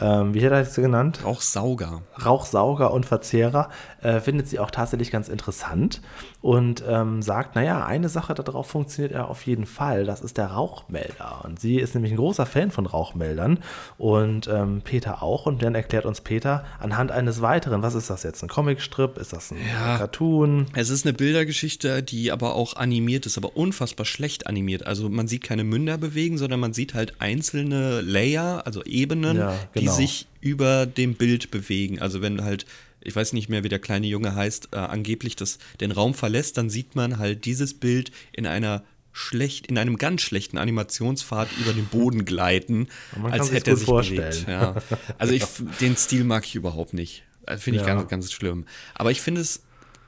[0.00, 1.20] ähm, wie hat er das genannt?
[1.24, 2.02] Rauchsauger.
[2.24, 3.68] Rauchsauger und Verzehrer,
[4.02, 6.00] äh, findet sie auch tatsächlich ganz interessant
[6.40, 10.46] und ähm, sagt, naja, eine Sache darauf funktioniert er auf jeden Fall, das ist der
[10.48, 11.42] Rauchmelder.
[11.44, 13.58] Und sie ist nämlich ein großer Fan von Rauchmeldern
[13.98, 15.46] und ähm, Peter auch.
[15.46, 19.32] Und dann erklärt uns Peter anhand eines weiteren, was ist das jetzt, ein Comicstrip, ist
[19.32, 20.66] das ein ja, Cartoon?
[20.74, 24.86] Es ist eine Bildergeschichte, die aber auch animiert ist, aber unfassbar schlecht animiert.
[24.86, 29.54] Also man sieht keine Münder bewegen, sondern man sieht halt einzelne Layer, also Ebenen, ja,
[29.72, 29.74] genau.
[29.74, 32.00] die sich über dem Bild bewegen.
[32.00, 32.66] Also wenn halt,
[33.02, 36.56] ich weiß nicht mehr, wie der kleine Junge heißt, äh, angeblich das, den Raum verlässt,
[36.56, 41.72] dann sieht man halt dieses Bild in einer schlecht, in einem ganz schlechten Animationspfad über
[41.72, 42.88] den Boden gleiten,
[43.22, 44.30] als hätte er sich vorstellen.
[44.30, 44.48] bewegt.
[44.48, 44.76] Ja.
[45.18, 45.44] Also ich,
[45.80, 47.24] den Stil mag ich überhaupt nicht.
[47.46, 47.94] Äh, finde ich ja.
[47.94, 48.66] ganz, ganz schlimm.
[48.94, 49.62] Aber ich finde es,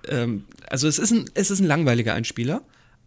[0.09, 2.63] ähm, also es ist, ein, es ist ein langweiliger Einspieler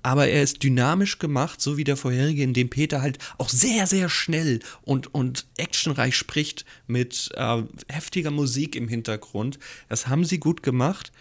[0.06, 3.88] aber er ist dynamisch gemacht, so wie der vorherige, in dem Peter halt auch sehr,
[3.88, 9.58] sehr schnell und, und actionreich spricht mit äh, heftiger Musik im Hintergrund.
[9.90, 11.12] Das haben sie gut gemacht,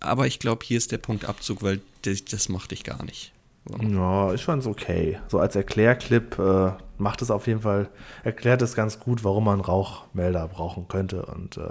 [0.00, 3.32] aber ich glaube, hier ist der Punkt Abzug, weil das, das mochte ich gar nicht.
[3.64, 3.76] So.
[3.76, 5.20] Ja, ich fand es okay.
[5.28, 7.90] So als Erklärclip äh, macht es auf jeden Fall,
[8.24, 11.70] erklärt es ganz gut, warum man Rauchmelder brauchen könnte und äh,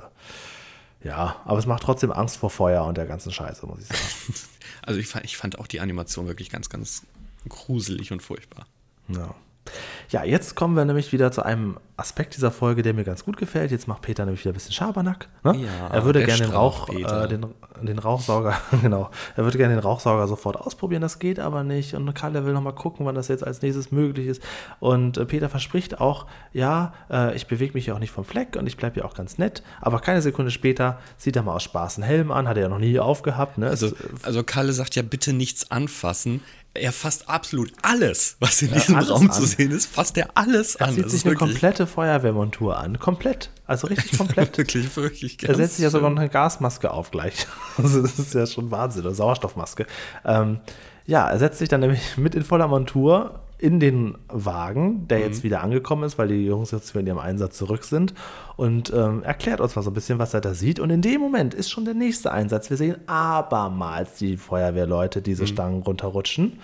[1.04, 4.40] ja, aber es macht trotzdem Angst vor Feuer und der ganzen Scheiße, muss ich sagen.
[4.82, 7.04] also ich fand, ich fand auch die Animation wirklich ganz, ganz
[7.48, 8.68] gruselig und furchtbar.
[9.08, 9.36] Ja.
[10.10, 13.38] Ja, jetzt kommen wir nämlich wieder zu einem Aspekt dieser Folge, der mir ganz gut
[13.38, 13.72] gefällt.
[13.72, 15.30] Jetzt macht Peter nämlich wieder ein bisschen Schabernack.
[15.44, 15.56] Ne?
[15.58, 17.46] Ja, er würde gerne den, Rauch, äh, den,
[17.82, 21.94] den Rauchsauger, genau, er würde gerne den Rauchsauger sofort ausprobieren, das geht aber nicht.
[21.94, 24.44] Und Karl, will nochmal gucken, wann das jetzt als nächstes möglich ist.
[24.80, 28.58] Und äh, Peter verspricht auch, ja, äh, ich bewege mich ja auch nicht vom Fleck
[28.58, 29.64] und ich bleibe ja auch ganz nett.
[29.80, 32.70] Aber keine Sekunde später zieht er mal aus Spaß einen Helm an, hat er ja
[32.70, 33.58] noch nie aufgehabt.
[33.58, 33.68] Ne?
[33.68, 33.92] Also,
[34.24, 36.42] also Kalle sagt ja, bitte nichts anfassen
[36.74, 39.32] er fasst absolut alles, was in ja, diesem Raum an.
[39.32, 40.98] zu sehen ist, fasst er alles er an.
[40.98, 42.98] Er zieht sich eine komplette Feuerwehrmontur an.
[42.98, 43.50] Komplett.
[43.68, 44.58] Also richtig komplett.
[44.58, 45.38] wirklich, wirklich.
[45.44, 47.48] Er setzt sich ja sogar noch eine Gasmaske auf gleich.
[47.78, 49.06] Also das ist ja schon Wahnsinn.
[49.06, 49.86] Eine Sauerstoffmaske.
[50.26, 50.60] Ähm,
[51.06, 55.24] ja, er setzt sich dann nämlich mit in voller Montur in den Wagen, der mhm.
[55.26, 58.16] jetzt wieder angekommen ist, weil die Jungs jetzt wieder in ihrem Einsatz zurück sind
[58.58, 60.80] und ähm, erklärt uns mal so ein bisschen, was er da sieht.
[60.80, 62.72] Und in dem Moment ist schon der nächste Einsatz.
[62.72, 65.48] Wir sehen abermals die Feuerwehrleute diese mhm.
[65.48, 66.60] Stangen runterrutschen,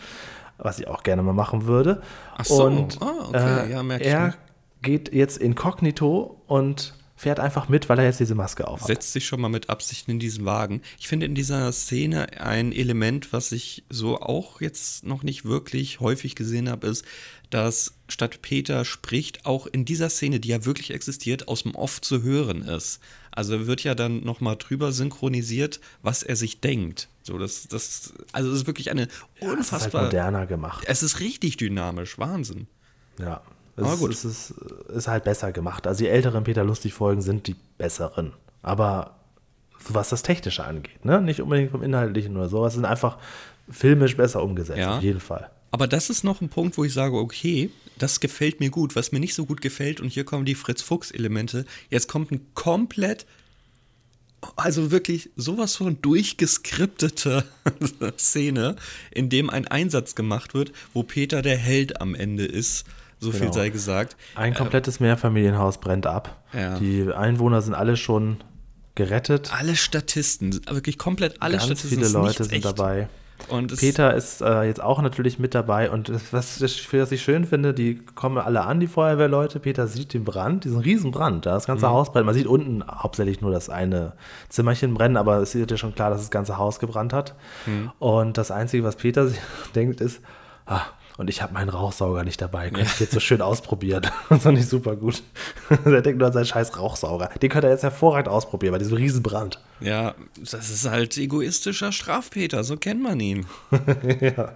[0.58, 2.02] was ich auch gerne mal machen würde.
[2.36, 3.68] Ach so, und, ah, okay.
[3.68, 4.34] äh, ja, er
[4.82, 8.88] geht jetzt inkognito und fährt einfach mit, weil er jetzt diese Maske aufhat.
[8.88, 10.82] Setzt sich schon mal mit Absichten in diesen Wagen.
[11.00, 16.00] Ich finde in dieser Szene ein Element, was ich so auch jetzt noch nicht wirklich
[16.00, 17.04] häufig gesehen habe, ist,
[17.50, 22.02] dass statt Peter spricht, auch in dieser Szene, die ja wirklich existiert, aus dem Off
[22.02, 23.00] zu hören ist.
[23.32, 27.10] Also wird ja dann nochmal drüber synchronisiert, was er sich denkt.
[27.24, 29.08] So, das, das, also es ist wirklich eine
[29.40, 29.50] unfassbar.
[29.50, 30.84] Ja, es ist halt moderner gemacht.
[30.88, 32.68] Es ist richtig dynamisch, Wahnsinn.
[33.20, 33.42] Ja,
[33.86, 34.12] es, gut.
[34.12, 34.52] Es ist,
[34.94, 35.88] ist halt besser gemacht.
[35.88, 38.34] Also die älteren Peter Lustig-Folgen sind die besseren.
[38.62, 39.16] Aber
[39.90, 41.22] was das Technische angeht, ne?
[41.22, 42.66] Nicht unbedingt vom Inhaltlichen oder so.
[42.66, 43.18] Es sind einfach
[43.70, 44.98] filmisch besser umgesetzt, ja.
[44.98, 45.50] auf jeden Fall.
[45.72, 48.96] Aber das ist noch ein Punkt, wo ich sage, okay, das gefällt mir gut.
[48.96, 53.26] Was mir nicht so gut gefällt, und hier kommen die Fritz-Fuchs-Elemente, jetzt kommt ein komplett
[54.56, 57.44] also wirklich sowas von durchgeskriptete
[58.18, 58.76] Szene,
[59.12, 62.86] in dem ein Einsatz gemacht wird, wo Peter der Held am Ende ist.
[63.20, 63.44] So genau.
[63.44, 64.16] viel sei gesagt.
[64.36, 66.44] Ein komplettes Mehrfamilienhaus brennt ab.
[66.54, 66.78] Ja.
[66.78, 68.38] Die Einwohner sind alle schon
[68.96, 69.52] gerettet.
[69.58, 72.04] Alle Statisten, wirklich komplett alle Ganz Statisten.
[72.04, 72.66] Viele Leute sind echt.
[72.66, 73.08] dabei.
[73.50, 77.46] Und Peter ist äh, jetzt auch natürlich mit dabei und das, was, was, ich schön
[77.46, 79.60] finde, die kommen alle an, die Feuerwehrleute.
[79.60, 81.92] Peter sieht den Brand, diesen riesen Brand, da das ganze mhm.
[81.92, 82.26] Haus brennt.
[82.26, 84.14] Man sieht unten hauptsächlich nur das eine
[84.50, 87.36] Zimmerchen brennen, aber es ist ja schon klar, dass das ganze Haus gebrannt hat.
[87.68, 87.92] Mhm.
[88.00, 89.30] Und das Einzige, was Peter
[89.76, 90.20] denkt, ist,
[90.66, 90.82] ah,
[91.18, 92.70] und ich habe meinen Rauchsauger nicht dabei.
[92.70, 94.04] Könnte ich jetzt so schön ausprobieren.
[94.30, 95.24] Das fand ich super gut.
[95.86, 97.30] er denkt nur an seinen scheiß Rauchsauger.
[97.42, 99.60] Den könnte er jetzt hervorragend ausprobieren bei diesem Riesenbrand.
[99.80, 103.46] Ja, das ist halt egoistischer Strafpeter, so kennt man ihn.
[104.22, 104.54] ja.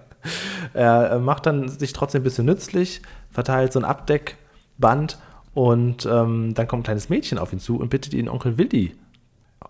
[0.72, 5.18] Er macht dann sich trotzdem ein bisschen nützlich, verteilt so ein Abdeckband
[5.54, 8.94] und ähm, dann kommt ein kleines Mädchen auf ihn zu und bittet ihn Onkel Willi.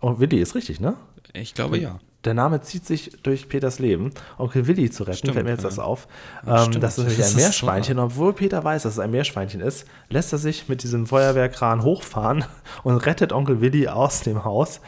[0.00, 0.96] Oh, Willi ist richtig, ne?
[1.32, 4.10] Ich glaube ja der Name zieht sich durch Peters Leben.
[4.38, 5.68] Onkel Willi zu retten, stimmt, fällt mir jetzt ja.
[5.68, 6.06] das auf.
[6.46, 7.98] Ja, ähm, das ist nämlich ein Meerschweinchen.
[7.98, 11.82] Und obwohl Peter weiß, dass es ein Meerschweinchen ist, lässt er sich mit diesem Feuerwehrkran
[11.82, 12.44] hochfahren
[12.82, 14.80] und rettet Onkel Willi aus dem Haus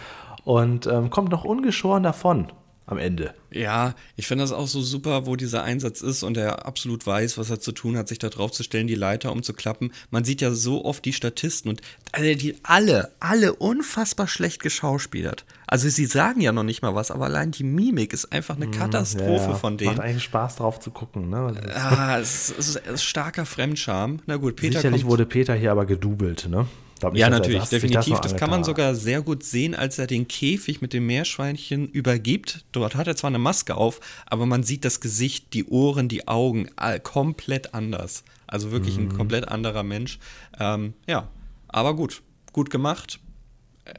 [0.44, 2.48] und ähm, kommt noch ungeschoren davon
[2.86, 3.34] am Ende.
[3.50, 7.38] Ja, ich finde das auch so super, wo dieser Einsatz ist und er absolut weiß,
[7.38, 9.92] was er zu tun hat, sich da drauf zu stellen, die Leiter umzuklappen.
[10.10, 11.80] Man sieht ja so oft die Statisten und
[12.18, 15.44] die alle, alle unfassbar schlecht geschauspielert.
[15.66, 18.66] Also sie sagen ja noch nicht mal was, aber allein die Mimik ist einfach eine
[18.66, 19.54] mm, Katastrophe ja, ja.
[19.54, 19.96] von denen.
[19.96, 21.54] Macht eigentlich Spaß drauf zu gucken, ne?
[21.74, 24.20] Ah, es ist, es ist starker Fremdscham.
[24.26, 26.66] Na gut, Peter Sicherlich wurde Peter hier aber gedoubelt, ne?
[27.12, 28.20] Ja, natürlich, das, definitiv.
[28.20, 31.88] Das, das kann man sogar sehr gut sehen, als er den Käfig mit dem Meerschweinchen
[31.88, 32.64] übergibt.
[32.72, 36.28] Dort hat er zwar eine Maske auf, aber man sieht das Gesicht, die Ohren, die
[36.28, 36.68] Augen
[37.02, 38.24] komplett anders.
[38.46, 39.08] Also wirklich mhm.
[39.08, 40.18] ein komplett anderer Mensch.
[40.58, 41.28] Ähm, ja,
[41.68, 43.20] aber gut, gut gemacht.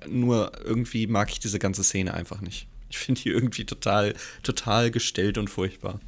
[0.07, 2.67] Nur irgendwie mag ich diese ganze Szene einfach nicht.
[2.89, 5.99] Ich finde die irgendwie total, total gestellt und furchtbar.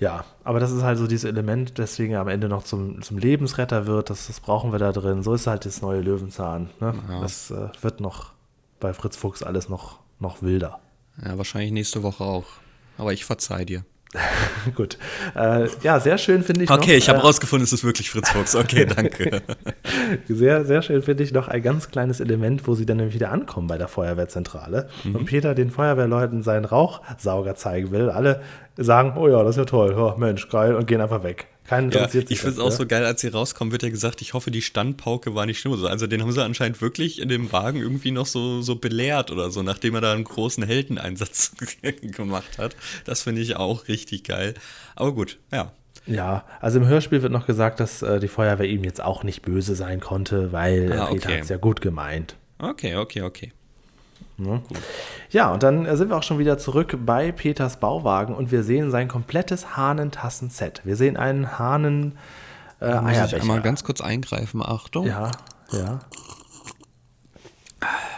[0.00, 3.86] Ja, aber das ist halt so dieses Element, deswegen am Ende noch zum, zum Lebensretter
[3.86, 4.10] wird.
[4.10, 5.22] Das, das brauchen wir da drin.
[5.22, 6.70] So ist halt das neue Löwenzahn.
[6.80, 6.94] Ne?
[7.08, 7.20] Ja.
[7.20, 8.32] Das äh, wird noch
[8.78, 10.78] bei Fritz Fuchs alles noch, noch wilder.
[11.24, 12.46] Ja, wahrscheinlich nächste Woche auch.
[12.96, 13.84] Aber ich verzeih dir.
[14.74, 14.96] Gut.
[15.34, 16.70] Äh, ja, sehr schön finde ich.
[16.70, 18.54] Okay, noch, ich habe äh, rausgefunden, es ist wirklich Fritz Fuchs.
[18.56, 19.42] Okay, danke.
[20.28, 23.30] sehr, sehr schön finde ich noch ein ganz kleines Element, wo sie dann nämlich wieder
[23.30, 25.16] ankommen bei der Feuerwehrzentrale mhm.
[25.16, 28.08] und Peter den Feuerwehrleuten seinen Rauchsauger zeigen will.
[28.08, 28.42] Alle
[28.76, 31.48] sagen, oh ja, das ist ja toll, oh, Mensch, geil, und gehen einfach weg.
[31.68, 34.32] Keinen ja, ich finde es auch so geil, als sie rauskommen, wird ja gesagt, ich
[34.32, 35.84] hoffe, die Standpauke war nicht schlimm.
[35.84, 39.50] Also den haben sie anscheinend wirklich in dem Wagen irgendwie noch so, so belehrt oder
[39.50, 41.52] so, nachdem er da einen großen Heldeneinsatz
[42.00, 42.74] gemacht hat.
[43.04, 44.54] Das finde ich auch richtig geil.
[44.96, 45.72] Aber gut, ja.
[46.06, 49.42] Ja, also im Hörspiel wird noch gesagt, dass äh, die Feuerwehr ihm jetzt auch nicht
[49.42, 51.14] böse sein konnte, weil ah, okay.
[51.16, 52.36] Peter hat es ja gut gemeint.
[52.58, 53.52] Okay, okay, okay.
[54.38, 54.62] Ne?
[55.30, 58.90] Ja, und dann sind wir auch schon wieder zurück bei Peters Bauwagen und wir sehen
[58.90, 60.82] sein komplettes Hahnentassen-Set.
[60.84, 62.16] Wir sehen einen Hahnen
[62.80, 65.06] äh, da muss ich einmal ganz kurz eingreifen, Achtung.
[65.06, 65.32] Ja,
[65.72, 66.00] ja.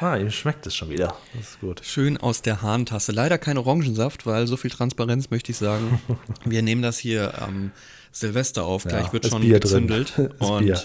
[0.00, 1.14] Ah, ihm schmeckt es schon wieder.
[1.35, 1.83] Das ist gut.
[1.85, 3.12] Schön aus der Hahntasse.
[3.12, 6.00] Leider kein Orangensaft, weil so viel Transparenz möchte ich sagen.
[6.44, 7.70] wir nehmen das hier am ähm,
[8.11, 8.85] Silvester auf.
[8.85, 10.18] Gleich ja, wird schon Bier gezündelt.
[10.38, 10.80] und Bier.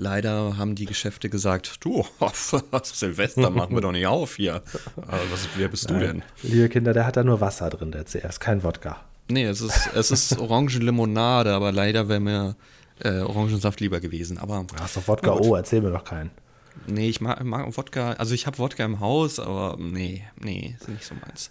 [0.00, 2.06] Leider haben die Geschäfte gesagt, du,
[2.84, 4.62] Silvester machen wir doch nicht auf hier.
[4.94, 6.02] Was, wer bist du Nein.
[6.02, 6.22] denn?
[6.44, 9.00] Liebe Kinder, der hat da nur Wasser drin, der CS, kein Wodka.
[9.28, 12.56] Nee, es ist, es ist Orangenlimonade, aber leider wäre mir
[13.00, 14.38] äh, Orangensaft lieber gewesen.
[14.38, 15.32] Aber, Hast du Wodka?
[15.32, 16.30] Oh, erzähl mir doch keinen.
[16.86, 20.88] Nee, ich mag, mag Wodka, also ich habe Wodka im Haus, aber nee, nee, ist
[20.88, 21.50] nicht so meins.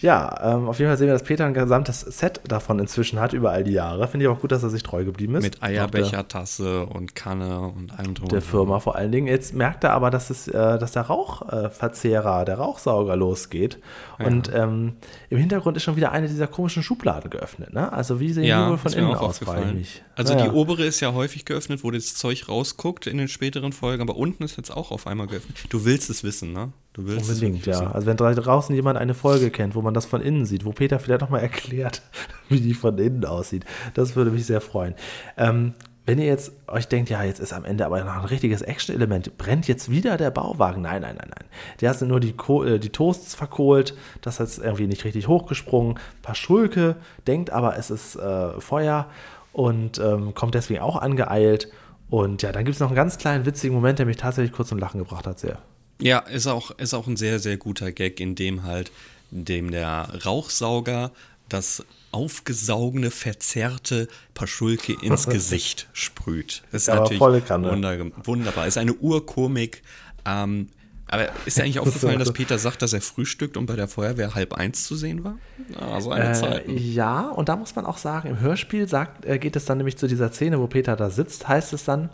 [0.00, 3.32] Ja, ähm, auf jeden Fall sehen wir, dass Peter ein gesamtes Set davon inzwischen hat
[3.32, 4.06] über all die Jahre.
[4.06, 5.42] Finde ich auch gut, dass er sich treu geblieben ist.
[5.42, 8.28] Mit Eierbecher, Tasse und Kanne und allem drum.
[8.28, 9.26] Der Firma vor allen Dingen.
[9.26, 13.80] Jetzt merkt er aber, dass, es, äh, dass der Rauchverzehrer, der Rauchsauger losgeht.
[14.20, 14.26] Ja.
[14.26, 14.92] Und ähm,
[15.30, 17.72] im Hintergrund ist schon wieder eine dieser komischen Schubladen geöffnet.
[17.72, 17.92] Ne?
[17.92, 20.04] Also wie sehen ja, die wohl von innen aus, frage mich.
[20.14, 20.46] Also naja.
[20.46, 24.16] die obere ist ja häufig geöffnet, wo das Zeug rausguckt in den späteren Folgen, aber
[24.16, 25.56] unten ist jetzt auch auf einmal geöffnet.
[25.70, 26.72] Du willst es wissen, ne?
[26.92, 27.92] Du willst Unbedingt, ja.
[27.92, 30.98] Also wenn draußen jemand eine Folge kennt, wo man das von innen sieht, wo Peter
[30.98, 32.02] vielleicht nochmal erklärt,
[32.48, 34.94] wie die von innen aussieht, das würde mich sehr freuen.
[35.36, 35.74] Ähm,
[36.08, 39.36] wenn ihr jetzt euch denkt, ja, jetzt ist am Ende aber noch ein richtiges Action-Element,
[39.36, 40.80] brennt jetzt wieder der Bauwagen?
[40.80, 41.48] Nein, nein, nein, nein.
[41.82, 45.98] Der hat nur die, äh, die Toasts verkohlt, das hat irgendwie nicht richtig hochgesprungen.
[46.22, 46.96] Paschulke
[47.26, 49.06] denkt aber, es ist äh, Feuer
[49.52, 51.70] und ähm, kommt deswegen auch angeeilt.
[52.08, 54.70] Und ja, dann gibt es noch einen ganz kleinen witzigen Moment, der mich tatsächlich kurz
[54.70, 55.58] zum Lachen gebracht hat, sehr.
[56.00, 58.92] Ja, ist auch, ist auch ein sehr, sehr guter Gag, in dem halt,
[59.30, 61.12] dem der Rauchsauger
[61.48, 66.62] das aufgesaugene, verzerrte Paschulke ins Gesicht sprüht.
[66.72, 68.66] Das ist ja, natürlich wunder, wunderbar.
[68.66, 69.82] Ist eine Urkomik.
[70.24, 70.68] Ähm,
[71.08, 74.34] Aber ist dir eigentlich aufgefallen, dass Peter sagt, dass er frühstückt und bei der Feuerwehr
[74.34, 75.38] halb eins zu sehen war?
[75.78, 76.68] Ah, so eine äh, Zeit.
[76.68, 79.96] Ja, und da muss man auch sagen, im Hörspiel sagt, äh, geht es dann nämlich
[79.96, 82.08] zu dieser Szene, wo Peter da sitzt, heißt es dann,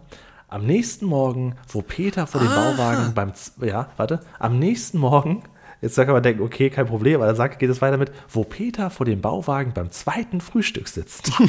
[0.55, 2.71] am nächsten Morgen, wo Peter vor dem ah.
[2.71, 5.43] Bauwagen beim, ja, warte, am nächsten Morgen,
[5.83, 8.45] jetzt kann man denken, okay, kein Problem, aber dann sagt, geht es weiter mit, wo
[8.45, 11.33] Peter vor dem Bauwagen beim zweiten Frühstück sitzt.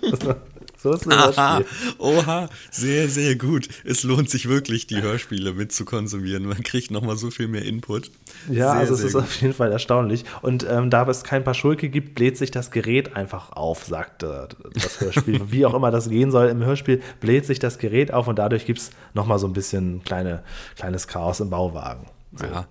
[0.80, 1.66] So ist ein Hörspiel.
[1.98, 3.68] Oha, sehr, sehr gut.
[3.84, 6.46] Es lohnt sich wirklich, die Hörspiele mit zu konsumieren.
[6.46, 8.12] Man kriegt nochmal so viel mehr Input.
[8.48, 9.22] Ja, sehr, also es ist gut.
[9.22, 10.24] auf jeden Fall erstaunlich.
[10.40, 14.22] Und ähm, da es kein paar Schulke gibt, bläht sich das Gerät einfach auf, sagt
[14.22, 15.40] äh, das Hörspiel.
[15.50, 18.64] Wie auch immer das gehen soll, im Hörspiel bläht sich das Gerät auf und dadurch
[18.64, 20.44] gibt es nochmal so ein bisschen kleine,
[20.76, 22.06] kleines Chaos im Bauwagen.
[22.36, 22.46] So.
[22.46, 22.66] Ja.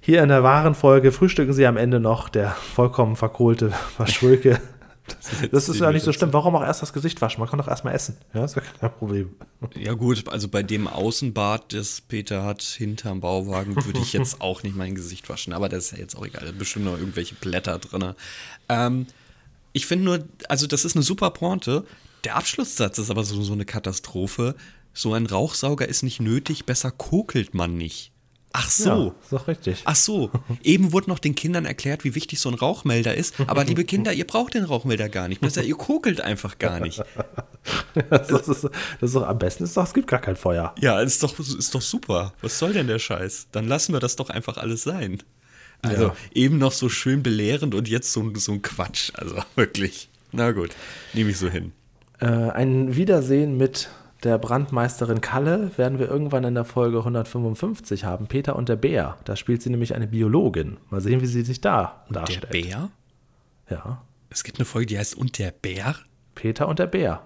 [0.00, 4.60] Hier in der wahren Folge frühstücken sie am Ende noch der vollkommen verkohlte Verschulke
[5.06, 6.32] das, das ist ja nicht so schlimm.
[6.32, 7.40] Warum auch erst das Gesicht waschen?
[7.40, 8.16] Man kann doch erstmal essen.
[8.32, 9.34] Ja, das ist ja kein Problem.
[9.74, 14.62] Ja, gut, also bei dem Außenbad, das Peter hat hinterm Bauwagen, würde ich jetzt auch
[14.62, 15.52] nicht mein Gesicht waschen.
[15.52, 16.40] Aber das ist ja jetzt auch egal.
[16.40, 18.14] Da sind bestimmt noch irgendwelche Blätter drin.
[18.68, 19.06] Ähm,
[19.72, 21.84] ich finde nur, also das ist eine super Pointe.
[22.24, 24.54] Der Abschlusssatz ist aber so, so eine Katastrophe.
[24.94, 28.13] So ein Rauchsauger ist nicht nötig, besser kokelt man nicht.
[28.56, 28.88] Ach so.
[28.88, 29.82] Ja, ist doch richtig.
[29.84, 30.30] Ach so.
[30.62, 33.34] Eben wurde noch den Kindern erklärt, wie wichtig so ein Rauchmelder ist.
[33.48, 35.40] Aber liebe Kinder, ihr braucht den Rauchmelder gar nicht.
[35.40, 37.02] Besser, ihr kokelt einfach gar nicht.
[38.10, 40.72] das, ist, das ist doch am besten, ist doch, es gibt gar kein Feuer.
[40.78, 42.32] Ja, ist doch, ist doch super.
[42.42, 43.48] Was soll denn der Scheiß?
[43.50, 45.20] Dann lassen wir das doch einfach alles sein.
[45.82, 46.16] Also ja.
[46.32, 49.10] eben noch so schön belehrend und jetzt so, so ein Quatsch.
[49.14, 50.08] Also wirklich.
[50.30, 50.70] Na gut,
[51.12, 51.72] nehme ich so hin.
[52.20, 53.88] Äh, ein Wiedersehen mit
[54.24, 58.26] der Brandmeisterin Kalle werden wir irgendwann in der Folge 155 haben.
[58.26, 59.18] Peter und der Bär.
[59.24, 60.78] Da spielt sie nämlich eine Biologin.
[60.90, 62.44] Mal sehen, wie sie sich da und darstellt.
[62.44, 62.90] Der Bär?
[63.70, 64.02] Ja.
[64.30, 65.94] Es gibt eine Folge, die heißt Und der Bär?
[66.34, 67.22] Peter und der Bär.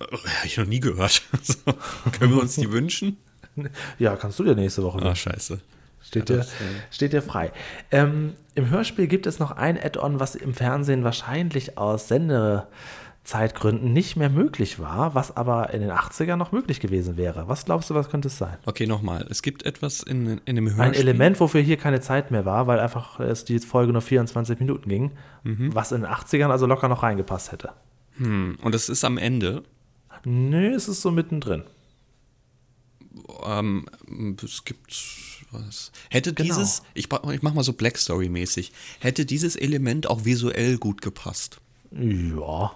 [0.00, 1.22] Habe ich noch nie gehört.
[1.42, 1.72] So,
[2.18, 3.18] können wir uns die wünschen?
[3.98, 5.10] Ja, kannst du dir nächste Woche wünschen.
[5.10, 5.60] Ah, scheiße.
[6.02, 6.46] Steht, ja, dir,
[6.90, 7.52] steht dir frei.
[7.90, 12.66] Ähm, Im Hörspiel gibt es noch ein Add-on, was im Fernsehen wahrscheinlich aus Sende
[13.26, 17.48] Zeitgründen nicht mehr möglich war, was aber in den 80ern noch möglich gewesen wäre.
[17.48, 18.56] Was glaubst du, was könnte es sein?
[18.66, 19.26] Okay, nochmal.
[19.28, 20.84] Es gibt etwas in, in dem Hörspiel.
[20.84, 24.60] Ein Element, wofür hier keine Zeit mehr war, weil einfach es die Folge nur 24
[24.60, 25.10] Minuten ging,
[25.42, 25.74] mhm.
[25.74, 27.72] was in den 80ern also locker noch reingepasst hätte.
[28.18, 28.58] Hm.
[28.62, 29.64] Und es ist am Ende?
[30.24, 31.64] Nö, es ist so mittendrin.
[33.44, 33.86] Ähm,
[34.42, 35.90] es gibt was.
[36.10, 36.54] Hätte genau.
[36.54, 41.60] dieses, ich, ich mach mal so Black Story-mäßig, hätte dieses Element auch visuell gut gepasst?
[41.90, 42.72] Ja.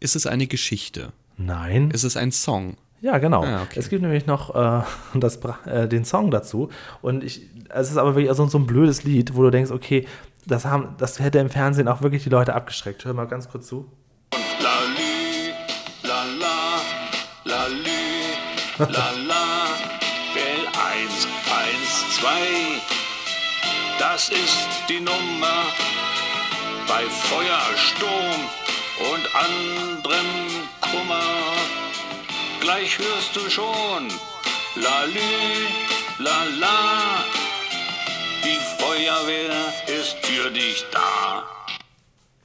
[0.00, 1.12] Ist es eine Geschichte?
[1.36, 1.90] Nein.
[1.90, 2.76] Ist es ein Song?
[3.00, 3.44] Ja, genau.
[3.44, 3.78] Ah, okay.
[3.78, 4.82] Es gibt nämlich noch äh,
[5.14, 6.70] das, äh, den Song dazu.
[7.02, 10.06] Und ich, es ist aber wirklich so, so ein blödes Lied, wo du denkst, okay,
[10.46, 13.04] das, haben, das hätte im Fernsehen auch wirklich die Leute abgeschreckt.
[13.04, 13.90] Hör mal ganz kurz zu.
[14.60, 15.52] Lali,
[16.02, 16.80] la la,
[17.44, 18.26] lali,
[18.78, 19.66] la la,
[20.34, 21.28] Bell 1,
[22.06, 22.28] 1, 2.
[23.98, 25.64] Das ist die Nummer
[26.86, 28.65] bei Feuer, Sturm
[28.98, 30.26] und anderem
[30.80, 31.52] Kummer.
[32.60, 34.08] Gleich hörst du schon,
[34.74, 35.20] lalü,
[36.18, 37.24] lala,
[38.44, 41.44] die Feuerwehr ist für dich da.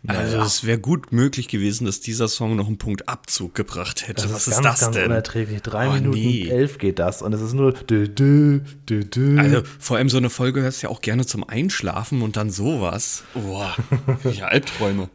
[0.07, 0.45] Also ja.
[0.45, 4.23] es wäre gut möglich gewesen, dass dieser Song noch einen Punkt Abzug gebracht hätte.
[4.23, 5.05] Das Was ist, ganz, das ganz denn?
[5.05, 5.61] unerträglich.
[5.61, 6.49] Drei oh, Minuten nee.
[6.49, 9.39] elf geht das und es ist nur dü, dü, dü, dü.
[9.39, 12.49] Also vor allem so eine Folge hörst du ja auch gerne zum Einschlafen und dann
[12.49, 13.23] sowas.
[13.35, 13.75] Boah,
[14.23, 15.09] ja, Albträume.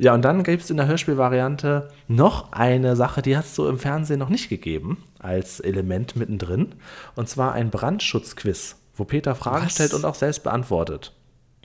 [0.00, 3.68] Ja, und dann gibt es in der Hörspielvariante noch eine Sache, die hat es so
[3.68, 6.74] im Fernsehen noch nicht gegeben, als Element mittendrin.
[7.16, 9.74] Und zwar ein Brandschutzquiz, wo Peter Fragen Was?
[9.74, 11.12] stellt und auch selbst beantwortet.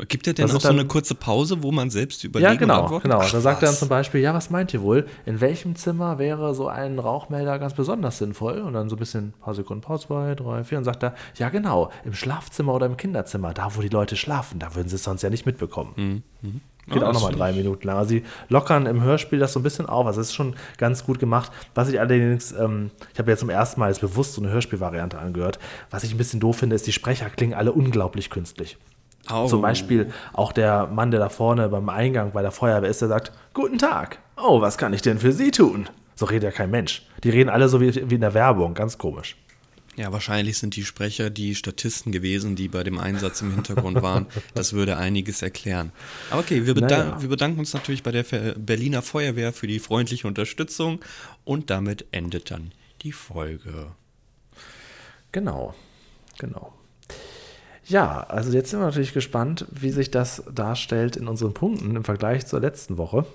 [0.10, 2.52] Gibt er denn auch so eine kurze Pause, wo man selbst überlegt?
[2.52, 3.19] Ja, genau, genau.
[3.21, 5.08] Ach, da sagt er dann zum Beispiel, ja, was meint ihr wohl?
[5.26, 8.60] In welchem Zimmer wäre so ein Rauchmelder ganz besonders sinnvoll?
[8.60, 10.80] Und dann so ein bisschen, ein paar Sekunden Pause, zwei, drei, vier.
[10.80, 14.60] Und sagt er, ja, genau, im Schlafzimmer oder im Kinderzimmer, da wo die Leute schlafen,
[14.60, 16.24] da würden sie es sonst ja nicht mitbekommen.
[16.41, 16.62] Mhm.
[16.86, 16.93] Mhm.
[16.93, 17.98] Geht oh, auch nochmal drei Minuten lang.
[17.98, 20.06] Also sie lockern im Hörspiel das so ein bisschen auf.
[20.06, 21.52] Also es ist schon ganz gut gemacht.
[21.74, 25.17] Was ich allerdings, ähm, ich habe jetzt zum ersten Mal jetzt bewusst so eine Hörspielvariante
[25.17, 25.60] angehört.
[25.91, 28.78] Was ich ein bisschen doof finde, ist, die Sprecher klingen alle unglaublich künstlich.
[29.34, 29.48] Oh.
[29.48, 33.08] Zum Beispiel auch der Mann, der da vorne beim Eingang bei der Feuerwehr ist, der
[33.08, 34.19] sagt, Guten Tag.
[34.38, 35.89] Oh, was kann ich denn für Sie tun?
[36.15, 37.06] So redet ja kein Mensch.
[37.24, 38.74] Die reden alle so wie, wie in der Werbung.
[38.74, 39.36] Ganz komisch.
[39.97, 44.27] Ja, wahrscheinlich sind die Sprecher die Statisten gewesen, die bei dem Einsatz im Hintergrund waren.
[44.53, 45.91] Das würde einiges erklären.
[46.29, 47.21] Aber okay, wir, bedan naja.
[47.21, 48.23] wir bedanken uns natürlich bei der
[48.58, 51.00] Berliner Feuerwehr für die freundliche Unterstützung
[51.46, 52.71] und damit endet dann
[53.04, 53.91] die Folge.
[55.31, 55.73] Genau,
[56.37, 56.73] genau.
[57.87, 62.04] Ja, also jetzt sind wir natürlich gespannt, wie sich das darstellt in unseren Punkten im
[62.04, 63.25] Vergleich zur letzten Woche.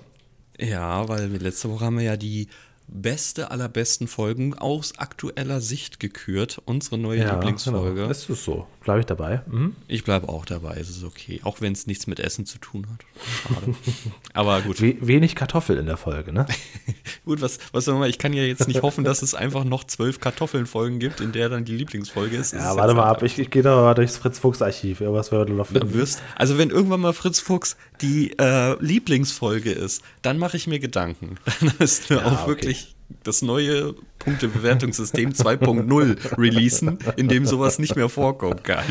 [0.59, 2.49] Ja, weil letzte Woche haben wir ja die
[2.87, 6.61] beste aller besten Folgen aus aktueller Sicht gekürt.
[6.65, 8.01] Unsere neue ja, Lieblingsfolge.
[8.01, 8.09] Genau.
[8.09, 8.67] Ist es so?
[8.83, 9.41] Bleibe ich dabei?
[9.45, 9.75] Mhm.
[9.87, 11.39] Ich bleibe auch dabei, es ist okay.
[11.43, 13.05] Auch wenn es nichts mit Essen zu tun hat.
[13.43, 13.75] Schade.
[14.33, 14.81] Aber gut.
[14.81, 16.47] We wenig Kartoffel in der Folge, ne?
[17.25, 19.83] gut, was, was soll man, ich kann ja jetzt nicht hoffen, dass es einfach noch
[19.83, 22.53] zwölf Kartoffeln-Folgen gibt, in der dann die Lieblingsfolge ist.
[22.53, 25.01] Ja, warte mal ab, ich, ich gehe da mal durchs Fritz-Fuchs-Archiv.
[25.01, 25.93] Was wir noch finden.
[25.93, 30.79] Wirst, also, wenn irgendwann mal Fritz Fuchs die äh, Lieblingsfolge ist, dann mache ich mir
[30.79, 31.35] Gedanken.
[31.59, 32.47] Dann ist ja, auch okay.
[32.47, 38.83] wirklich das neue Punktebewertungssystem 2.0 releasen, in dem sowas nicht mehr vorkommen kann.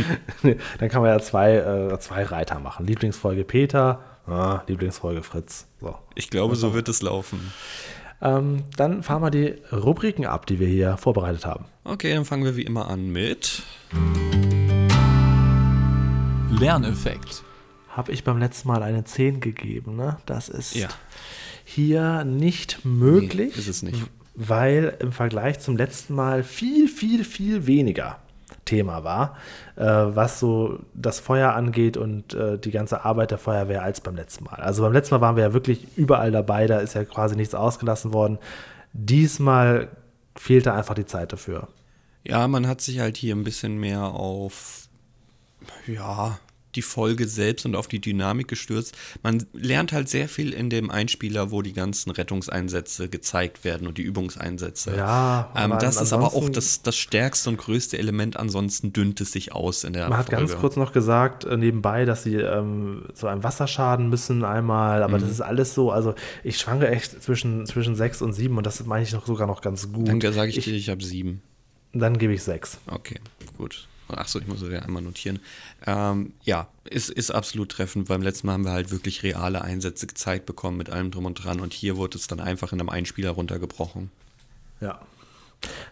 [0.78, 2.86] Dann kann man ja zwei, äh, zwei Reiter machen.
[2.86, 5.66] Lieblingsfolge Peter, ah, Lieblingsfolge Fritz.
[5.80, 5.96] So.
[6.14, 7.52] Ich glaube, so wird es laufen.
[8.22, 11.64] Ähm, dann fahren wir die Rubriken ab, die wir hier vorbereitet haben.
[11.84, 13.62] Okay, dann fangen wir wie immer an mit
[16.50, 17.44] Lerneffekt.
[17.88, 20.18] Habe ich beim letzten Mal eine 10 gegeben, ne?
[20.26, 20.88] Das ist ja
[21.74, 23.52] hier nicht möglich.
[23.54, 24.02] Nee, ist es nicht.
[24.34, 28.18] Weil im Vergleich zum letzten Mal viel, viel, viel weniger
[28.64, 29.36] Thema war,
[29.76, 34.16] äh, was so das Feuer angeht und äh, die ganze Arbeit der Feuerwehr als beim
[34.16, 34.56] letzten Mal.
[34.56, 37.54] Also beim letzten Mal waren wir ja wirklich überall dabei, da ist ja quasi nichts
[37.54, 38.38] ausgelassen worden.
[38.92, 39.88] Diesmal
[40.36, 41.68] fehlte einfach die Zeit dafür.
[42.24, 44.88] Ja, man hat sich halt hier ein bisschen mehr auf,
[45.86, 46.38] ja,
[46.74, 48.96] die Folge selbst und auf die Dynamik gestürzt.
[49.22, 53.98] Man lernt halt sehr viel in dem Einspieler, wo die ganzen Rettungseinsätze gezeigt werden und
[53.98, 54.96] die Übungseinsätze.
[54.96, 58.36] Ja, ähm, das ist aber auch das, das stärkste und größte Element.
[58.36, 60.36] Ansonsten dünnt es sich aus in der Man Folge.
[60.36, 65.02] hat ganz kurz noch gesagt äh, nebenbei, dass sie ähm, zu einem Wasserschaden müssen einmal,
[65.02, 65.22] aber mhm.
[65.22, 65.90] das ist alles so.
[65.90, 66.14] Also
[66.44, 69.60] ich schwanke echt zwischen, zwischen sechs und sieben und das meine ich noch sogar noch
[69.60, 70.08] ganz gut.
[70.08, 71.42] Dann sage ich, ich dir, ich habe sieben.
[71.92, 72.78] Dann gebe ich sechs.
[72.86, 73.18] Okay,
[73.58, 73.88] gut.
[74.18, 75.38] Achso, ich muss es ja einmal notieren.
[75.86, 78.08] Ähm, ja, ist, ist absolut treffend.
[78.08, 81.34] Beim letzten Mal haben wir halt wirklich reale Einsätze gezeigt bekommen mit allem drum und
[81.34, 84.10] dran und hier wurde es dann einfach in einem Einspieler runtergebrochen.
[84.80, 85.00] Ja.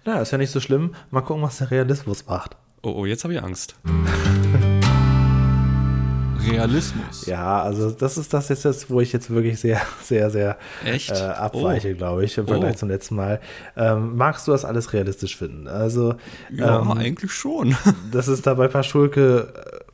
[0.04, 0.94] Na, ist ja nicht so schlimm.
[1.10, 2.56] Mal gucken, was der Realismus macht.
[2.82, 3.74] Oh, oh, jetzt habe ich Angst.
[6.50, 7.26] Realismus.
[7.26, 11.92] Ja, also das ist das jetzt, wo ich jetzt wirklich sehr, sehr, sehr äh, abweiche,
[11.92, 11.96] oh.
[11.96, 12.78] glaube ich, im Vergleich oh.
[12.78, 13.40] zum letzten Mal.
[13.76, 15.68] Ähm, magst du das alles realistisch finden?
[15.68, 16.14] Also
[16.50, 17.76] ja, ähm, eigentlich schon.
[18.12, 19.88] das ist da bei Paschulke äh,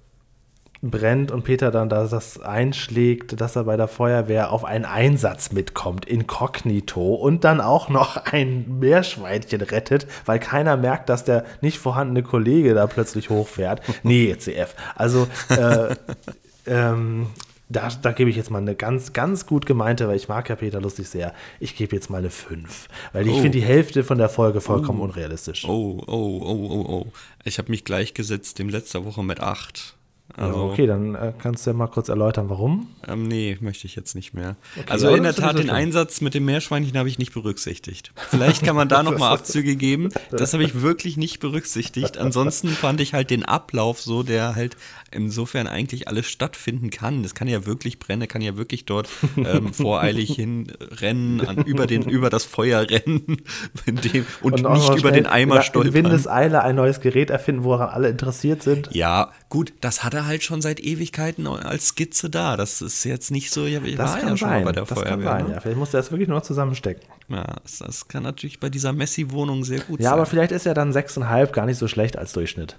[0.91, 5.53] brennt und Peter dann da das einschlägt, dass er bei der Feuerwehr auf einen Einsatz
[5.53, 11.79] mitkommt, inkognito und dann auch noch ein Meerschweinchen rettet, weil keiner merkt, dass der nicht
[11.79, 13.81] vorhandene Kollege da plötzlich hochfährt.
[14.03, 14.75] Nee, CF.
[14.95, 15.97] Also äh,
[16.67, 17.27] ähm,
[17.69, 20.57] da, da gebe ich jetzt mal eine ganz, ganz gut gemeinte, weil ich mag ja
[20.57, 21.35] Peter Lustig sehr.
[21.61, 22.89] Ich gebe jetzt mal eine 5.
[23.13, 23.41] Weil ich oh.
[23.41, 25.05] finde die Hälfte von der Folge vollkommen oh.
[25.05, 25.65] unrealistisch.
[25.65, 27.13] Oh, oh, oh, oh, oh.
[27.43, 29.97] Ich habe mich gleichgesetzt dem letzter Woche mit 8.
[30.37, 32.89] Also, ja, okay, dann äh, kannst du ja mal kurz erläutern, warum.
[33.07, 34.57] Ähm, nee, möchte ich jetzt nicht mehr.
[34.77, 38.13] Okay, also in der Tat, den Einsatz mit dem Meerschweinchen habe ich nicht berücksichtigt.
[38.31, 40.09] Vielleicht kann man da nochmal Abzüge geben.
[40.31, 42.19] Das habe ich wirklich nicht berücksichtigt.
[42.19, 44.77] Ansonsten fand ich halt den Ablauf so, der halt
[45.13, 47.23] insofern eigentlich alles stattfinden kann.
[47.23, 52.09] Das kann ja wirklich brennen, kann ja wirklich dort ähm, voreilig hinrennen, an, über, den,
[52.09, 53.43] über das Feuer rennen
[53.87, 55.89] dem, und, und nicht über den Eimer stolpern.
[55.89, 58.89] In Windeseile ein neues Gerät erfinden, woran alle interessiert sind.
[58.93, 62.57] Ja, gut, das hat er halt schon seit Ewigkeiten als Skizze da.
[62.57, 64.65] Das ist jetzt nicht so, ja, ich das war ja schon sein.
[64.65, 65.17] bei der das Feuerwehr.
[65.17, 65.55] Kann sein, ne?
[65.55, 65.61] ja.
[65.61, 67.03] Vielleicht muss er das wirklich nur zusammenstecken.
[67.29, 70.11] Ja, das, das kann natürlich bei dieser Messi-Wohnung sehr gut ja, sein.
[70.11, 72.77] Ja, aber vielleicht ist ja dann 6,5 gar nicht so schlecht als Durchschnitt.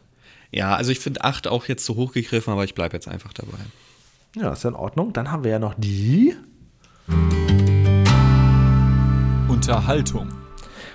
[0.51, 3.33] Ja, also ich finde 8 auch jetzt zu hoch gegriffen, aber ich bleibe jetzt einfach
[3.33, 3.57] dabei.
[4.35, 5.13] Ja, ist ja in Ordnung.
[5.13, 6.35] Dann haben wir ja noch die
[9.47, 10.29] Unterhaltung.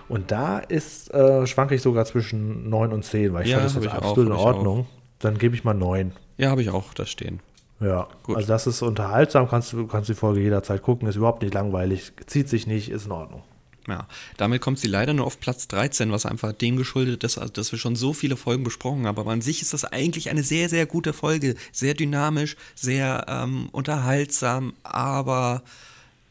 [0.08, 3.84] Und da ist, äh, schwanke ich sogar zwischen 9 und 10, weil ich ja, fand
[3.84, 4.86] das absolut auch, in Ordnung.
[5.20, 6.12] Dann gebe ich mal 9.
[6.38, 7.40] Ja, habe ich auch da stehen.
[7.80, 8.36] Ja, Gut.
[8.36, 12.12] also das ist unterhaltsam, kannst du kannst die Folge jederzeit gucken, ist überhaupt nicht langweilig,
[12.26, 13.42] zieht sich nicht, ist in Ordnung.
[13.88, 14.06] Ja,
[14.36, 17.72] damit kommt sie leider nur auf Platz 13, was einfach dem geschuldet ist, also dass
[17.72, 19.18] wir schon so viele Folgen besprochen haben.
[19.18, 21.54] Aber an sich ist das eigentlich eine sehr, sehr gute Folge.
[21.72, 25.62] Sehr dynamisch, sehr ähm, unterhaltsam, aber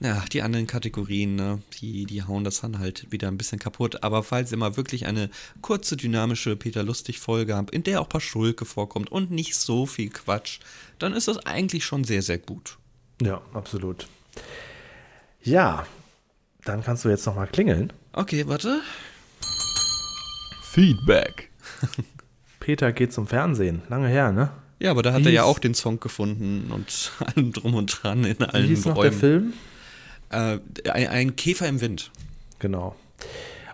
[0.01, 4.01] ja, die anderen Kategorien, ne, die, die hauen das dann halt wieder ein bisschen kaputt.
[4.03, 5.29] Aber falls ihr mal wirklich eine
[5.61, 9.85] kurze, dynamische Peter Lustig-Folge habt, in der auch ein paar Schulke vorkommt und nicht so
[9.85, 10.59] viel Quatsch,
[10.99, 12.77] dann ist das eigentlich schon sehr, sehr gut.
[13.21, 14.07] Ja, absolut.
[15.41, 15.85] Ja,
[16.63, 17.91] dann kannst du jetzt nochmal klingeln.
[18.13, 18.81] Okay, warte.
[20.63, 21.49] Feedback.
[22.61, 23.81] Peter geht zum Fernsehen.
[23.89, 24.49] Lange her, ne?
[24.79, 27.87] Ja, aber da hat Wie er ja auch den Song gefunden und allem drum und
[28.01, 28.95] dran in allen Wie hieß Räumen.
[28.95, 29.53] Noch der Film?
[30.30, 30.59] Äh,
[30.89, 32.11] ein, ein, Käfer im Wind.
[32.59, 32.95] Genau.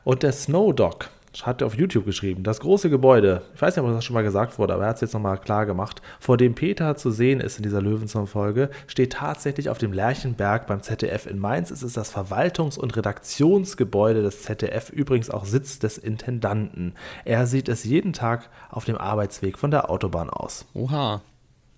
[0.04, 1.10] Und der Snow Dog
[1.44, 4.58] hat auf YouTube geschrieben, das große Gebäude, ich weiß nicht, ob das schon mal gesagt
[4.58, 7.58] wurde, aber er hat es jetzt nochmal klar gemacht, vor dem Peter zu sehen ist
[7.58, 11.72] in dieser Löwenzahn-Folge, steht tatsächlich auf dem Lerchenberg beim ZDF in Mainz.
[11.72, 16.94] Es ist das Verwaltungs- und Redaktionsgebäude des ZDF, übrigens auch Sitz des Intendanten.
[17.26, 20.66] Er sieht es jeden Tag auf dem Arbeitsweg von der Autobahn aus.
[20.74, 21.22] Oha.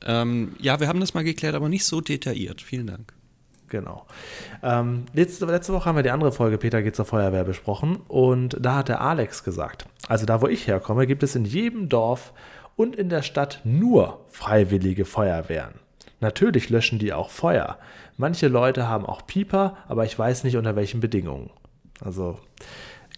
[0.05, 2.61] Ähm, ja, wir haben das mal geklärt, aber nicht so detailliert.
[2.61, 3.16] Vielen Dank.
[3.69, 4.05] Genau.
[4.63, 8.57] Ähm, letzte, letzte, Woche haben wir die andere Folge Peter geht zur Feuerwehr besprochen und
[8.59, 12.33] da hat der Alex gesagt, also da wo ich herkomme, gibt es in jedem Dorf
[12.77, 15.73] und in der Stadt nur freiwillige Feuerwehren.
[16.19, 17.77] Natürlich löschen die auch Feuer.
[18.15, 21.49] Manche Leute haben auch Pieper, aber ich weiß nicht unter welchen Bedingungen.
[21.99, 22.39] Also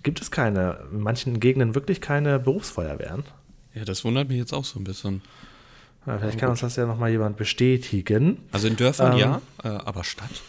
[0.04, 3.24] gibt es keine, in manchen Gegenden wirklich keine Berufsfeuerwehren.
[3.74, 5.22] Ja, das wundert mich jetzt auch so ein bisschen.
[6.10, 8.40] Ja, vielleicht kann uns das ja nochmal jemand bestätigen.
[8.52, 10.42] Also in Dörfern ähm, ja, äh, aber Stadt.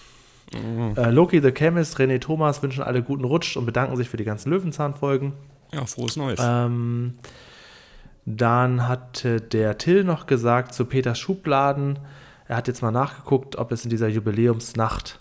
[0.97, 4.25] Äh, Loki the Chemist, René Thomas wünschen alle guten Rutsch und bedanken sich für die
[4.25, 5.35] ganzen Löwenzahnfolgen.
[5.73, 6.41] Ja, frohes Neues.
[6.43, 7.19] Ähm,
[8.25, 11.99] dann hat der Till noch gesagt zu Peters Schubladen,
[12.49, 15.21] er hat jetzt mal nachgeguckt, ob es in dieser Jubiläumsnacht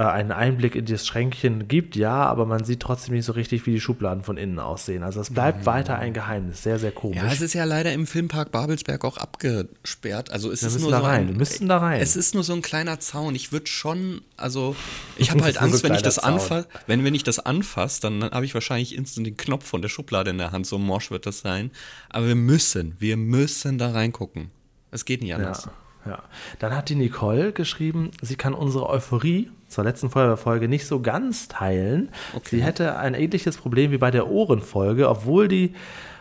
[0.00, 3.72] einen Einblick in das Schränkchen gibt, ja, aber man sieht trotzdem nicht so richtig, wie
[3.72, 5.02] die Schubladen von innen aussehen.
[5.02, 5.66] Also es bleibt mhm.
[5.66, 6.62] weiter ein Geheimnis.
[6.62, 7.18] Sehr, sehr komisch.
[7.18, 10.32] Ja, es ist ja leider im Filmpark Babelsberg auch abgesperrt.
[10.32, 11.20] Also es Wir ist nur da so rein.
[11.22, 12.00] Ein, Wir müssten da rein.
[12.00, 13.34] Es ist nur so ein kleiner Zaun.
[13.34, 14.74] Ich würde schon, also
[15.18, 18.22] ich habe halt Angst, so wenn ich das anfasse, wenn, wenn ich das anfasse, dann
[18.24, 20.66] habe ich wahrscheinlich instant den Knopf von der Schublade in der Hand.
[20.66, 21.70] So morsch wird das sein.
[22.08, 24.50] Aber wir müssen, wir müssen da reingucken.
[24.90, 25.66] Es geht nicht anders.
[25.66, 25.72] Ja.
[26.04, 26.18] Ja.
[26.58, 31.48] Dann hat die Nicole geschrieben, sie kann unsere Euphorie zur letzten Feuerwehrfolge nicht so ganz
[31.48, 32.10] teilen.
[32.34, 32.56] Okay.
[32.56, 35.74] Sie hätte ein ähnliches Problem wie bei der Ohrenfolge, obwohl die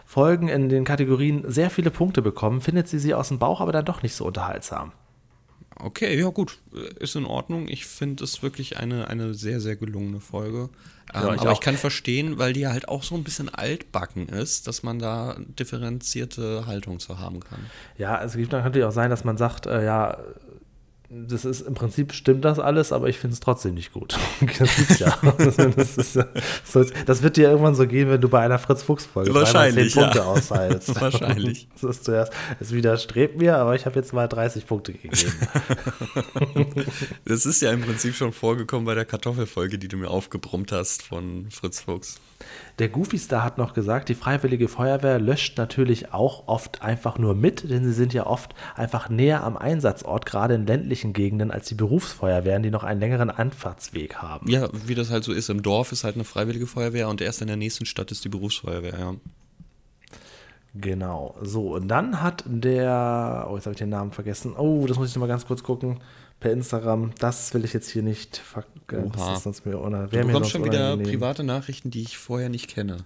[0.06, 3.72] Folgen in den Kategorien sehr viele Punkte bekommen, findet sie sie aus dem Bauch aber
[3.72, 4.92] dann doch nicht so unterhaltsam.
[5.80, 6.60] Okay, ja gut,
[7.00, 7.68] ist in Ordnung.
[7.68, 10.70] Ich finde es wirklich eine, eine sehr, sehr gelungene Folge.
[11.14, 11.54] Ähm, ja, ich aber auch.
[11.56, 15.38] ich kann verstehen, weil die halt auch so ein bisschen altbacken ist, dass man da
[15.60, 17.60] differenzierte Haltung zu haben kann.
[17.98, 20.18] Ja, also es kann natürlich auch sein, dass man sagt, äh, ja,
[21.14, 24.18] das ist im Prinzip stimmt das alles, aber ich finde es trotzdem nicht gut.
[24.60, 25.18] Das gibt's ja.
[25.38, 26.18] Das, ist,
[27.06, 30.02] das, wird dir irgendwann so gehen, wenn du bei einer Fritz Fuchs Folge Wahrscheinlich, 10
[30.02, 30.26] Punkte ja.
[30.26, 31.02] ausheilst.
[31.02, 31.68] Wahrscheinlich.
[31.82, 35.18] Das ist zuerst, es widerstrebt mir, aber ich habe jetzt mal 30 Punkte gegeben.
[37.26, 41.02] Das ist ja im Prinzip schon vorgekommen bei der Kartoffelfolge, die du mir aufgebrummt hast
[41.02, 42.20] von Fritz Fuchs.
[42.82, 47.36] Der Goofy Star hat noch gesagt, die Freiwillige Feuerwehr löscht natürlich auch oft einfach nur
[47.36, 51.68] mit, denn sie sind ja oft einfach näher am Einsatzort, gerade in ländlichen Gegenden, als
[51.68, 54.50] die Berufsfeuerwehren, die noch einen längeren Anfahrtsweg haben.
[54.50, 55.52] Ja, wie das halt so ist.
[55.52, 58.30] Im Dorf ist halt eine Freiwillige Feuerwehr und erst in der nächsten Stadt ist die
[58.30, 59.14] Berufsfeuerwehr, ja.
[60.74, 64.56] Genau, so, und dann hat der, oh, jetzt habe ich den Namen vergessen.
[64.56, 66.00] Oh, das muss ich noch mal ganz kurz gucken
[66.40, 67.12] per Instagram.
[67.20, 69.12] Das will ich jetzt hier nicht vergessen.
[69.14, 72.70] Das ist sonst mir oder, Du bekommst schon wieder private Nachrichten, die ich vorher nicht
[72.70, 72.98] kenne.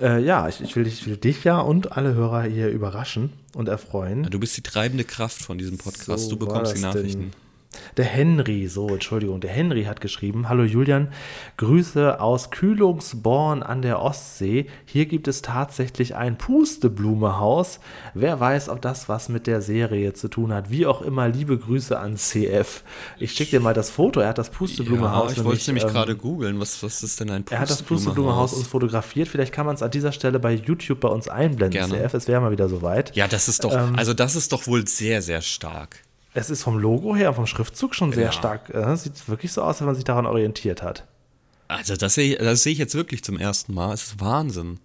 [0.00, 3.68] Äh, ja, ich, ich, will, ich, will, dich ja und alle Hörer hier überraschen und
[3.68, 4.22] erfreuen.
[4.24, 6.24] du bist die treibende Kraft von diesem Podcast.
[6.24, 7.20] So du bekommst die Nachrichten.
[7.20, 7.49] Denn?
[7.96, 11.12] Der Henry, so, Entschuldigung, der Henry hat geschrieben: Hallo Julian,
[11.56, 14.66] Grüße aus Kühlungsborn an der Ostsee.
[14.86, 17.78] Hier gibt es tatsächlich ein Pusteblumehaus.
[18.14, 20.70] Wer weiß, ob das was mit der Serie zu tun hat.
[20.70, 22.82] Wie auch immer, liebe Grüße an CF.
[23.18, 24.20] Ich schicke dir mal das Foto.
[24.20, 25.36] Er hat das Pusteblumehaus.
[25.36, 26.58] Ja, ich wollte nämlich ähm, gerade googeln.
[26.58, 27.52] Was, was ist denn ein Pusteblumehaus?
[27.52, 29.28] Er hat das Pusteblumehaus uns fotografiert.
[29.28, 32.02] Vielleicht kann man es an dieser Stelle bei YouTube bei uns einblenden, Gerne.
[32.02, 32.14] CF.
[32.14, 33.14] Es wäre mal wieder soweit.
[33.14, 36.02] Ja, das ist doch, ähm, also das ist doch wohl sehr, sehr stark
[36.32, 38.32] es ist vom Logo her, vom Schriftzug schon sehr ja.
[38.32, 38.70] stark.
[38.70, 41.06] Äh, sieht wirklich so aus, wenn man sich daran orientiert hat.
[41.68, 43.92] Also, das sehe das seh ich jetzt wirklich zum ersten Mal.
[43.92, 44.80] Es ist Wahnsinn.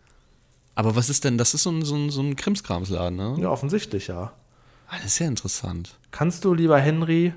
[0.76, 3.38] Aber was ist denn, das ist so ein, so ein, so ein Krimskramsladen, ne?
[3.40, 4.34] Ja, offensichtlich, ja.
[4.88, 5.98] Ah, das ist ja interessant.
[6.12, 7.34] Kannst du, lieber Henry,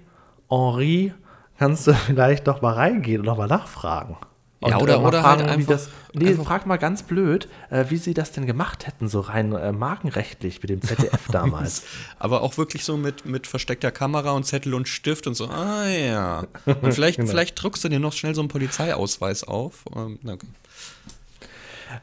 [0.51, 1.15] Henri,
[1.59, 4.17] kannst du vielleicht noch mal reingehen und noch mal nachfragen?
[4.61, 7.49] Und, ja, oder, äh, oder fragen, halt einfach, das, nee, einfach frag mal ganz blöd,
[7.71, 11.85] äh, wie sie das denn gemacht hätten, so rein äh, markenrechtlich mit dem ZDF damals.
[12.19, 15.87] Aber auch wirklich so mit, mit versteckter Kamera und Zettel und Stift und so, ah
[15.87, 16.45] ja.
[16.83, 17.31] Und vielleicht, genau.
[17.31, 19.85] vielleicht druckst du dir noch schnell so einen Polizeiausweis auf.
[19.95, 20.47] Ähm, okay.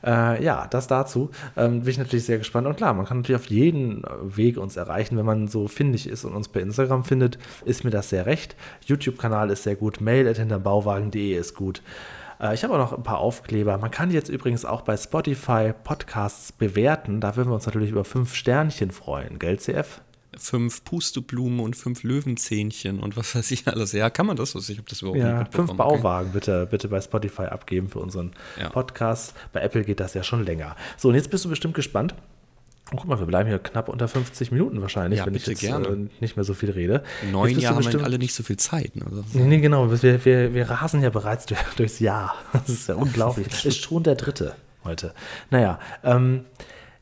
[0.03, 1.29] Äh, ja, das dazu.
[1.55, 2.67] Ähm, bin ich natürlich sehr gespannt.
[2.67, 5.17] Und klar, man kann natürlich auf jeden Weg uns erreichen.
[5.17, 8.55] Wenn man so findig ist und uns per Instagram findet, ist mir das sehr recht.
[8.85, 10.01] YouTube-Kanal ist sehr gut.
[10.01, 11.81] Mail at hinterbauwagen.de ist gut.
[12.39, 13.77] Äh, ich habe auch noch ein paar Aufkleber.
[13.77, 17.21] Man kann jetzt übrigens auch bei Spotify Podcasts bewerten.
[17.21, 19.39] Da würden wir uns natürlich über fünf Sternchen freuen.
[19.39, 20.01] Gell, CF?
[20.37, 23.93] Fünf Pusteblumen und fünf Löwenzähnchen und was weiß ich alles.
[23.93, 24.53] Ja, kann man das?
[24.53, 26.39] Ich habe das überhaupt ja, nicht Fünf Bauwagen okay.
[26.39, 28.67] bitte, bitte bei Spotify abgeben für unseren ja.
[28.67, 29.33] Podcast.
[29.53, 30.75] Bei Apple geht das ja schon länger.
[30.97, 32.15] So, und jetzt bist du bestimmt gespannt.
[32.91, 35.59] Oh, guck mal, wir bleiben hier knapp unter 50 Minuten wahrscheinlich, ja, wenn ich jetzt
[35.59, 35.87] gerne.
[35.87, 37.03] Äh, nicht mehr so viel rede.
[37.31, 38.95] Neun Jahre haben alle nicht so viel Zeit.
[38.95, 39.05] Ne?
[39.33, 39.89] Nee, nee, genau.
[39.89, 42.35] Wir, wir, wir rasen ja bereits durch, durchs Jahr.
[42.53, 43.47] Das ist ja unglaublich.
[43.65, 44.55] ist schon der dritte.
[44.83, 45.13] heute.
[45.49, 46.45] Naja, ähm,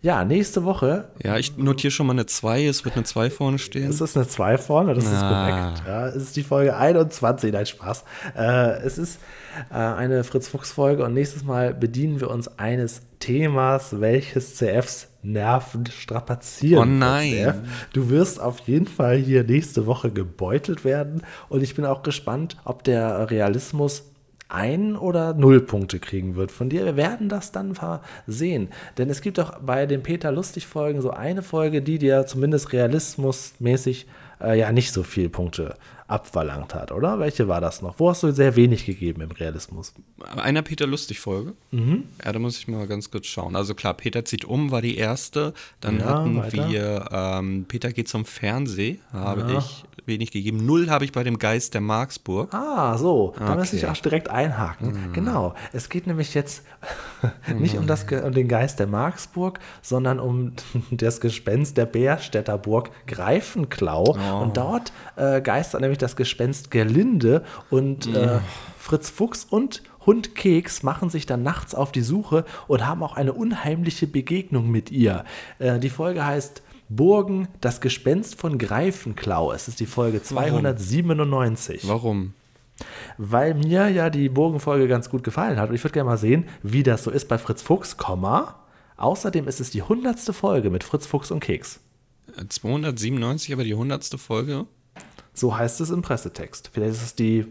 [0.04, 1.06] ja, nächste Woche.
[1.24, 2.66] Ja, ich notiere schon mal eine 2.
[2.66, 3.90] Es wird eine 2 vorne stehen.
[3.90, 5.14] Es ist eine 2 vorne, das ah.
[5.14, 5.84] ist korrekt.
[5.88, 8.04] Ja, es ist die Folge 21, nein, Spaß.
[8.36, 9.22] Äh, es ist
[9.72, 16.82] äh, eine Fritz-Fuchs-Folge und nächstes Mal bedienen wir uns eines Themas, welches CFs Nerven strapazieren.
[16.82, 17.66] Oh nein.
[17.94, 22.58] Du wirst auf jeden Fall hier nächste Woche gebeutelt werden und ich bin auch gespannt,
[22.66, 24.04] ob der Realismus
[24.54, 26.86] ein oder null Punkte kriegen wird von dir.
[26.86, 27.78] Wir werden das dann
[28.28, 28.70] sehen.
[28.98, 34.08] Denn es gibt auch bei den Peter Lustig-Folgen so eine Folge, die dir zumindest realismusmäßig
[34.42, 35.76] äh, ja nicht so viele Punkte
[36.08, 37.20] abverlangt hat, oder?
[37.20, 38.00] Welche war das noch?
[38.00, 39.94] Wo hast du sehr wenig gegeben im Realismus?
[40.36, 41.54] Einer Peter Lustig-Folge.
[41.72, 42.04] Mhm.
[42.24, 43.56] Ja, da muss ich mal ganz kurz schauen.
[43.56, 45.54] Also klar, Peter zieht um war die erste.
[45.80, 46.70] Dann ja, hatten weiter.
[46.70, 49.60] wir ähm, Peter geht zum Fernseh, habe ja.
[49.60, 50.66] ich wenig gegeben.
[50.66, 52.54] Null habe ich bei dem Geist der Marksburg.
[52.54, 53.34] Ah, so.
[53.38, 53.60] Da okay.
[53.60, 54.90] müsste ich auch direkt einhaken.
[54.90, 55.14] Mhm.
[55.14, 55.54] Genau.
[55.72, 56.64] Es geht nämlich jetzt
[57.58, 60.54] nicht um, das, um den Geist der Marksburg, sondern um
[60.92, 64.18] das Gespenst der Bärstädter Burg Greifenklau.
[64.18, 64.42] Oh.
[64.42, 68.16] Und dort äh, geistert nämlich das Gespenst Gerlinde und mhm.
[68.16, 68.40] äh,
[68.78, 73.16] Fritz Fuchs und Hund Keks machen sich dann nachts auf die Suche und haben auch
[73.16, 75.24] eine unheimliche Begegnung mit ihr.
[75.60, 79.52] Äh, die Folge heißt Burgen, das Gespenst von Greifenklau.
[79.52, 81.88] Es ist die Folge 297.
[81.88, 82.34] Warum?
[83.18, 85.70] Weil mir ja die Burgenfolge ganz gut gefallen hat.
[85.70, 88.60] Und ich würde gerne mal sehen, wie das so ist bei Fritz Fuchs, Komma.
[88.98, 90.20] Außerdem ist es die 100.
[90.36, 91.80] Folge mit Fritz Fuchs und Keks.
[92.48, 94.06] 297, aber die 100.
[94.20, 94.66] Folge?
[95.34, 96.70] So heißt es im Pressetext.
[96.74, 97.46] Vielleicht ist es die,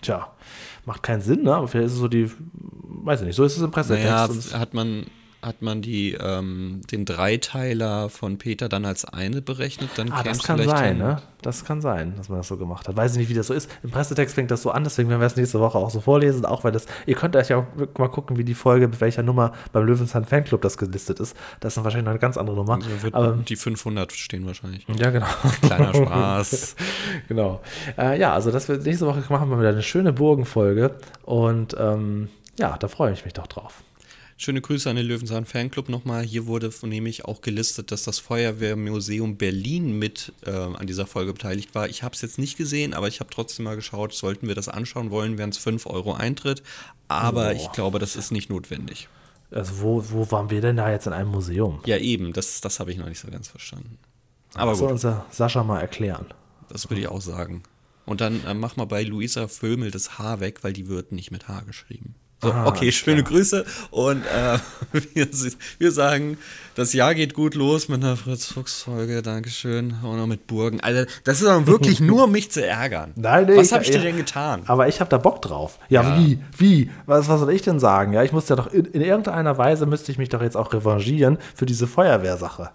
[0.00, 0.32] tja,
[0.84, 1.54] macht keinen Sinn, ne?
[1.54, 4.52] aber vielleicht ist es so die, weiß ich nicht, so ist es im Pressetext.
[4.52, 5.06] Naja, hat man
[5.44, 10.42] hat man die, ähm, den Dreiteiler von Peter dann als eine berechnet, dann ah, das
[10.42, 11.22] kann sein, ne?
[11.42, 12.96] Das kann sein, dass man das so gemacht hat.
[12.96, 13.70] Weiß ich nicht, wie das so ist.
[13.82, 16.46] Im Pressetext fängt das so an, deswegen werden wir es nächste Woche auch so vorlesen,
[16.46, 17.66] auch weil das, ihr könnt euch ja
[17.98, 21.36] mal gucken, wie die Folge, mit welcher Nummer beim Löwenzahn Fanclub das gelistet ist.
[21.60, 22.78] Das ist dann wahrscheinlich noch eine ganz andere Nummer.
[23.12, 24.86] Aber, die 500 stehen wahrscheinlich.
[24.98, 25.26] Ja, genau.
[25.60, 26.76] Kleiner Spaß.
[27.28, 27.60] genau.
[27.98, 30.92] Äh, ja, also das wird nächste Woche machen wir wieder eine schöne Burgenfolge
[31.24, 32.28] und ähm,
[32.58, 33.82] ja, da freue ich mich doch drauf.
[34.36, 36.24] Schöne Grüße an den Löwenzahn Fanclub nochmal.
[36.24, 41.74] Hier wurde nämlich auch gelistet, dass das Feuerwehrmuseum Berlin mit äh, an dieser Folge beteiligt
[41.74, 41.88] war.
[41.88, 44.68] Ich habe es jetzt nicht gesehen, aber ich habe trotzdem mal geschaut, sollten wir das
[44.68, 46.62] anschauen wollen, wären es 5 Euro Eintritt.
[47.06, 47.52] Aber oh.
[47.52, 49.08] ich glaube, das ist nicht notwendig.
[49.52, 51.80] Also wo, wo waren wir denn da jetzt in einem Museum?
[51.86, 53.98] Ja, eben, das, das habe ich noch nicht so ganz verstanden.
[54.54, 56.26] Aber das soll unser Sascha mal erklären.
[56.68, 57.62] Das würde ich auch sagen.
[58.04, 61.30] Und dann äh, mach mal bei Luisa Vömel das H weg, weil die wird nicht
[61.30, 62.16] mit H geschrieben.
[62.42, 63.38] So, ah, okay, schöne klar.
[63.38, 64.58] Grüße und äh,
[65.14, 65.28] wir,
[65.78, 66.36] wir, sagen,
[66.74, 70.80] das Jahr geht gut los mit einer Fritz-Fuchs-Folge, Dankeschön, und noch mit Burgen.
[70.80, 73.12] Also, das ist dann wirklich nur, um mich zu ärgern.
[73.16, 74.62] Nein, nee, Was habe ich dir denn getan?
[74.66, 75.78] Aber ich habe da Bock drauf.
[75.88, 76.38] Ja, ja, wie?
[76.56, 76.90] Wie?
[77.06, 78.12] Was, was soll ich denn sagen?
[78.12, 80.72] Ja, ich muss ja doch, in, in irgendeiner Weise müsste ich mich doch jetzt auch
[80.72, 82.70] revanchieren für diese Feuerwehrsache.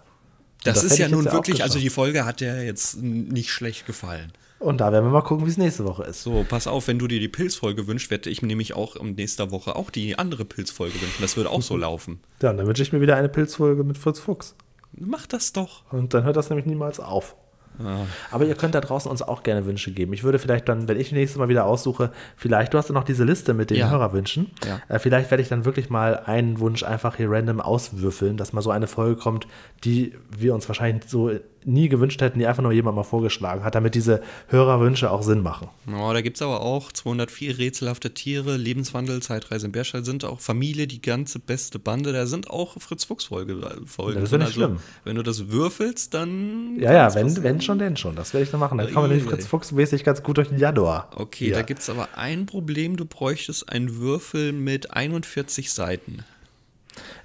[0.64, 4.32] Das, das, ist ja nun wirklich, also die Folge hat ja jetzt nicht schlecht gefallen.
[4.60, 6.22] Und da werden wir mal gucken, wie es nächste Woche ist.
[6.22, 9.14] So, pass auf, wenn du dir die Pilzfolge wünschst, werde ich mir nämlich auch in
[9.14, 11.22] nächster Woche auch die andere Pilzfolge wünschen.
[11.22, 12.20] Das würde auch so laufen.
[12.42, 14.54] Ja, dann wünsche ich mir wieder eine Pilzfolge mit Fritz Fuchs.
[14.92, 15.90] Mach das doch.
[15.90, 17.36] Und dann hört das nämlich niemals auf.
[17.82, 18.06] Ah.
[18.30, 20.12] Aber ihr könnt da draußen uns auch gerne Wünsche geben.
[20.12, 23.04] Ich würde vielleicht dann, wenn ich nächstes Mal wieder aussuche, vielleicht, du hast ja noch
[23.04, 23.90] diese Liste mit den ja.
[23.90, 24.50] Hörerwünschen.
[24.66, 24.80] Ja.
[24.88, 28.60] Äh, vielleicht werde ich dann wirklich mal einen Wunsch einfach hier random auswürfeln, dass mal
[28.60, 29.46] so eine Folge kommt,
[29.84, 31.30] die wir uns wahrscheinlich so
[31.64, 35.42] nie gewünscht hätten, die einfach nur jemand mal vorgeschlagen hat, damit diese Hörerwünsche auch Sinn
[35.42, 35.68] machen.
[35.88, 40.40] Oh, da gibt es aber auch 204 rätselhafte Tiere, Lebenswandel, Zeitreise im Bergstall, sind auch
[40.40, 43.60] Familie, die ganze beste Bande, da sind auch Fritz-Fuchs-Folgen.
[43.60, 44.78] Das ist ja nicht also, schlimm.
[45.04, 46.78] Wenn du das würfelst, dann.
[46.78, 48.16] Ja, ja, wenn, wenn schon, denn schon.
[48.16, 48.78] Das werde ich dann machen.
[48.78, 51.10] Dann kommen wir den Fritz-Fuchs-mäßig ganz gut durch den Januar.
[51.14, 51.56] Okay, ja.
[51.56, 56.24] da gibt es aber ein Problem, du bräuchtest einen Würfel mit 41 Seiten.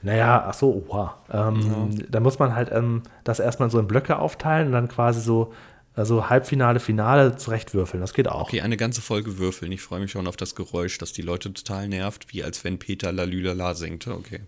[0.02, 1.16] Naja, ach so, oha.
[1.32, 2.06] Ähm, ja.
[2.10, 5.54] Da muss man halt ähm, das erstmal so in Blöcke aufteilen und dann quasi so
[5.96, 8.48] also Halbfinale, Finale zurechtwürfeln, das geht auch.
[8.48, 9.72] Okay, eine ganze Folge würfeln.
[9.72, 12.80] Ich freue mich schon auf das Geräusch, das die Leute total nervt, wie als wenn
[12.80, 14.08] Peter Lalülala singt.
[14.08, 14.42] Okay.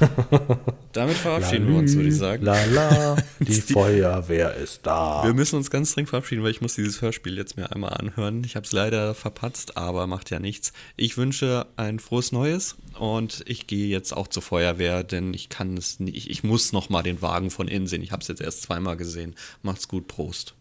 [0.92, 2.44] Damit verabschieden wir uns, würde ich sagen.
[2.44, 5.24] Lala, die Feuerwehr ist da.
[5.24, 8.44] Wir müssen uns ganz dringend verabschieden, weil ich muss dieses Hörspiel jetzt mir einmal anhören.
[8.44, 10.74] Ich habe es leider verpatzt, aber macht ja nichts.
[10.96, 15.78] Ich wünsche ein frohes Neues und ich gehe jetzt auch zur Feuerwehr, denn ich kann
[15.78, 16.28] es nicht.
[16.28, 18.02] Ich muss noch mal den Wagen von innen sehen.
[18.02, 19.34] Ich habe es jetzt erst zweimal gesehen.
[19.62, 20.54] Macht's gut, Prost.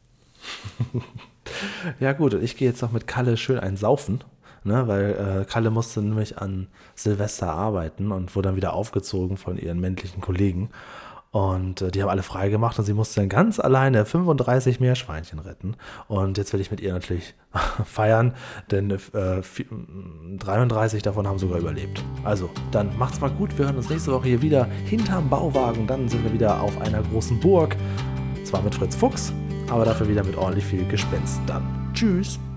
[1.99, 4.23] Ja, gut, ich gehe jetzt noch mit Kalle schön ein Saufen,
[4.63, 9.57] ne, weil äh, Kalle musste nämlich an Silvester arbeiten und wurde dann wieder aufgezogen von
[9.57, 10.69] ihren männlichen Kollegen.
[11.31, 15.39] Und äh, die haben alle frei gemacht und sie musste dann ganz alleine 35 Meerschweinchen
[15.39, 15.75] retten.
[16.09, 17.35] Und jetzt will ich mit ihr natürlich
[17.85, 18.33] feiern,
[18.69, 19.41] denn äh,
[20.37, 22.03] 33 davon haben sogar überlebt.
[22.25, 23.57] Also, dann macht's mal gut.
[23.57, 25.87] Wir hören uns nächste Woche hier wieder hinterm Bauwagen.
[25.87, 27.77] Dann sind wir wieder auf einer großen Burg.
[28.43, 29.31] Zwar mit Fritz Fuchs,
[29.71, 31.39] aber dafür wieder mit ordentlich viel Gespenst.
[31.47, 31.63] Dann
[31.93, 32.37] tschüss.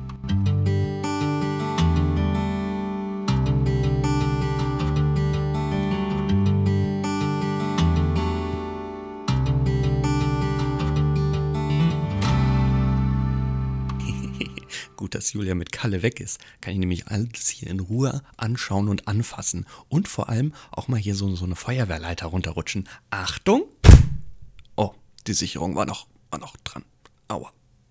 [15.14, 19.06] dass Julia mit Kalle weg ist, kann ich nämlich alles hier in Ruhe anschauen und
[19.06, 19.66] anfassen.
[19.88, 22.88] Und vor allem auch mal hier so, so eine Feuerwehrleiter runterrutschen.
[23.10, 23.62] Achtung!
[24.74, 24.94] Oh,
[25.28, 26.84] die Sicherung war noch, war noch dran.
[27.30, 27.54] Au revoir.